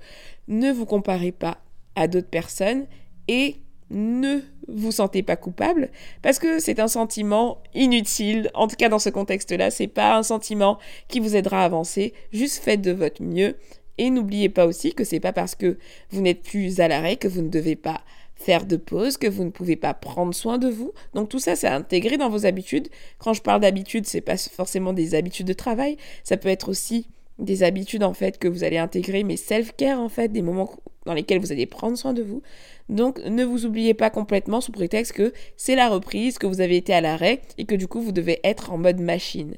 Ne 0.47 0.71
vous 0.71 0.85
comparez 0.85 1.33
pas 1.33 1.57
à 1.95 2.07
d'autres 2.07 2.29
personnes 2.29 2.85
et 3.27 3.57
ne 3.89 4.39
vous 4.69 4.93
sentez 4.93 5.23
pas 5.23 5.35
coupable 5.35 5.89
parce 6.21 6.39
que 6.39 6.59
c'est 6.59 6.79
un 6.79 6.87
sentiment 6.87 7.61
inutile. 7.73 8.49
En 8.53 8.69
tout 8.69 8.77
cas, 8.77 8.87
dans 8.87 8.97
ce 8.97 9.09
contexte-là, 9.09 9.71
c'est 9.71 9.87
pas 9.87 10.15
un 10.15 10.23
sentiment 10.23 10.79
qui 11.09 11.19
vous 11.19 11.35
aidera 11.35 11.63
à 11.63 11.65
avancer. 11.65 12.13
Juste 12.31 12.63
faites 12.63 12.81
de 12.81 12.91
votre 12.91 13.21
mieux 13.21 13.57
et 13.97 14.09
n'oubliez 14.09 14.47
pas 14.47 14.65
aussi 14.65 14.93
que 14.93 15.03
c'est 15.03 15.19
pas 15.19 15.33
parce 15.33 15.55
que 15.55 15.77
vous 16.11 16.21
n'êtes 16.21 16.43
plus 16.43 16.79
à 16.79 16.87
l'arrêt 16.87 17.17
que 17.17 17.27
vous 17.27 17.41
ne 17.41 17.49
devez 17.49 17.75
pas 17.75 17.99
faire 18.41 18.65
de 18.65 18.75
pause, 18.75 19.17
que 19.17 19.27
vous 19.27 19.43
ne 19.43 19.49
pouvez 19.49 19.75
pas 19.75 19.93
prendre 19.93 20.33
soin 20.33 20.57
de 20.57 20.69
vous. 20.69 20.91
Donc 21.13 21.29
tout 21.29 21.39
ça, 21.39 21.55
c'est 21.55 21.67
intégré 21.67 22.17
dans 22.17 22.29
vos 22.29 22.45
habitudes. 22.45 22.89
Quand 23.19 23.33
je 23.33 23.41
parle 23.41 23.61
d'habitudes, 23.61 24.07
c'est 24.07 24.21
pas 24.21 24.37
forcément 24.37 24.93
des 24.93 25.15
habitudes 25.15 25.47
de 25.47 25.53
travail, 25.53 25.97
ça 26.23 26.37
peut 26.37 26.49
être 26.49 26.69
aussi 26.69 27.07
des 27.39 27.63
habitudes 27.63 28.03
en 28.03 28.13
fait 28.13 28.37
que 28.37 28.47
vous 28.47 28.63
allez 28.63 28.77
intégrer, 28.77 29.23
mais 29.23 29.37
self-care 29.37 29.99
en 29.99 30.09
fait, 30.09 30.29
des 30.29 30.41
moments 30.41 30.71
dans 31.05 31.13
lesquels 31.13 31.39
vous 31.39 31.51
allez 31.51 31.65
prendre 31.65 31.97
soin 31.97 32.13
de 32.13 32.21
vous. 32.21 32.41
Donc 32.89 33.19
ne 33.25 33.43
vous 33.43 33.65
oubliez 33.65 33.93
pas 33.93 34.09
complètement 34.09 34.61
sous 34.61 34.71
prétexte 34.71 35.13
que 35.13 35.33
c'est 35.57 35.75
la 35.75 35.89
reprise, 35.89 36.37
que 36.37 36.47
vous 36.47 36.61
avez 36.61 36.77
été 36.77 36.93
à 36.93 37.01
l'arrêt 37.01 37.41
et 37.57 37.65
que 37.65 37.75
du 37.75 37.87
coup 37.87 38.01
vous 38.01 38.11
devez 38.11 38.39
être 38.43 38.71
en 38.71 38.77
mode 38.77 38.99
machine. 38.99 39.55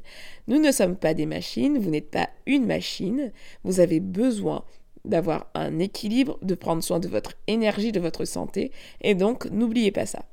Nous 0.47 0.59
ne 0.59 0.71
sommes 0.71 0.95
pas 0.95 1.13
des 1.13 1.25
machines, 1.25 1.77
vous 1.77 1.89
n'êtes 1.89 2.11
pas 2.11 2.29
une 2.45 2.65
machine, 2.65 3.31
vous 3.63 3.79
avez 3.79 3.99
besoin 3.99 4.63
d'avoir 5.05 5.47
un 5.53 5.79
équilibre, 5.79 6.37
de 6.41 6.55
prendre 6.55 6.83
soin 6.83 6.99
de 6.99 7.07
votre 7.07 7.33
énergie, 7.47 7.91
de 7.91 7.99
votre 7.99 8.25
santé. 8.25 8.71
Et 9.01 9.15
donc, 9.15 9.45
n'oubliez 9.51 9.91
pas 9.91 10.05
ça. 10.05 10.25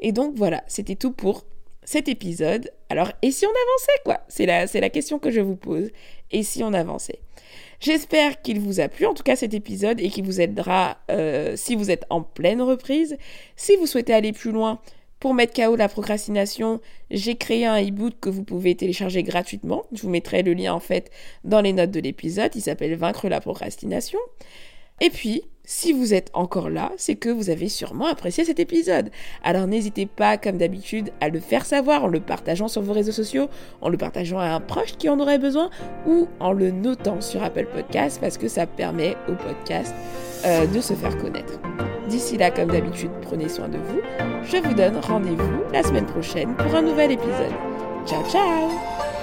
Et 0.00 0.12
donc, 0.12 0.34
voilà, 0.36 0.62
c'était 0.66 0.96
tout 0.96 1.12
pour 1.12 1.44
cet 1.84 2.08
épisode. 2.08 2.70
Alors, 2.88 3.12
et 3.22 3.30
si 3.30 3.46
on 3.46 3.50
avançait, 3.50 4.00
quoi? 4.04 4.20
C'est 4.28 4.46
la, 4.46 4.66
la 4.66 4.90
question 4.90 5.18
que 5.18 5.30
je 5.30 5.40
vous 5.40 5.56
pose. 5.56 5.90
Et 6.30 6.42
si 6.42 6.62
on 6.62 6.72
avançait? 6.72 7.20
J'espère 7.80 8.40
qu'il 8.40 8.60
vous 8.60 8.80
a 8.80 8.88
plu, 8.88 9.06
en 9.06 9.14
tout 9.14 9.22
cas 9.22 9.36
cet 9.36 9.52
épisode, 9.52 10.00
et 10.00 10.08
qu'il 10.08 10.24
vous 10.24 10.40
aidera 10.40 10.96
euh, 11.10 11.54
si 11.56 11.74
vous 11.74 11.90
êtes 11.90 12.04
en 12.08 12.22
pleine 12.22 12.62
reprise. 12.62 13.16
Si 13.56 13.76
vous 13.76 13.86
souhaitez 13.86 14.14
aller 14.14 14.32
plus 14.32 14.52
loin, 14.52 14.80
pour 15.24 15.32
mettre 15.32 15.54
KO 15.54 15.74
la 15.74 15.88
procrastination, 15.88 16.82
j'ai 17.10 17.36
créé 17.36 17.64
un 17.64 17.82
e-book 17.82 18.12
que 18.20 18.28
vous 18.28 18.44
pouvez 18.44 18.74
télécharger 18.74 19.22
gratuitement. 19.22 19.84
Je 19.90 20.02
vous 20.02 20.10
mettrai 20.10 20.42
le 20.42 20.52
lien 20.52 20.74
en 20.74 20.80
fait 20.80 21.10
dans 21.44 21.62
les 21.62 21.72
notes 21.72 21.92
de 21.92 22.00
l'épisode. 22.00 22.50
Il 22.54 22.60
s'appelle 22.60 22.94
Vaincre 22.94 23.30
la 23.30 23.40
procrastination. 23.40 24.18
Et 25.00 25.08
puis, 25.08 25.40
si 25.64 25.94
vous 25.94 26.12
êtes 26.12 26.28
encore 26.34 26.68
là, 26.68 26.92
c'est 26.98 27.14
que 27.14 27.30
vous 27.30 27.48
avez 27.48 27.70
sûrement 27.70 28.04
apprécié 28.04 28.44
cet 28.44 28.60
épisode. 28.60 29.08
Alors 29.42 29.66
n'hésitez 29.66 30.04
pas, 30.04 30.36
comme 30.36 30.58
d'habitude, 30.58 31.10
à 31.22 31.30
le 31.30 31.40
faire 31.40 31.64
savoir 31.64 32.04
en 32.04 32.08
le 32.08 32.20
partageant 32.20 32.68
sur 32.68 32.82
vos 32.82 32.92
réseaux 32.92 33.10
sociaux, 33.10 33.48
en 33.80 33.88
le 33.88 33.96
partageant 33.96 34.40
à 34.40 34.48
un 34.48 34.60
proche 34.60 34.98
qui 34.98 35.08
en 35.08 35.18
aurait 35.20 35.38
besoin, 35.38 35.70
ou 36.06 36.28
en 36.38 36.52
le 36.52 36.70
notant 36.70 37.22
sur 37.22 37.42
Apple 37.42 37.68
Podcast, 37.74 38.18
parce 38.20 38.36
que 38.36 38.46
ça 38.46 38.66
permet 38.66 39.16
au 39.26 39.32
podcast 39.32 39.94
euh, 40.44 40.66
de 40.66 40.82
se 40.82 40.92
faire 40.92 41.16
connaître. 41.16 41.58
D'ici 42.08 42.36
là, 42.36 42.50
comme 42.50 42.70
d'habitude, 42.70 43.10
prenez 43.22 43.48
soin 43.48 43.68
de 43.68 43.78
vous. 43.78 44.00
Je 44.44 44.58
vous 44.58 44.74
donne 44.74 44.98
rendez-vous 44.98 45.62
la 45.72 45.82
semaine 45.82 46.06
prochaine 46.06 46.54
pour 46.56 46.74
un 46.74 46.82
nouvel 46.82 47.12
épisode. 47.12 47.54
Ciao 48.06 48.22
ciao 48.30 49.13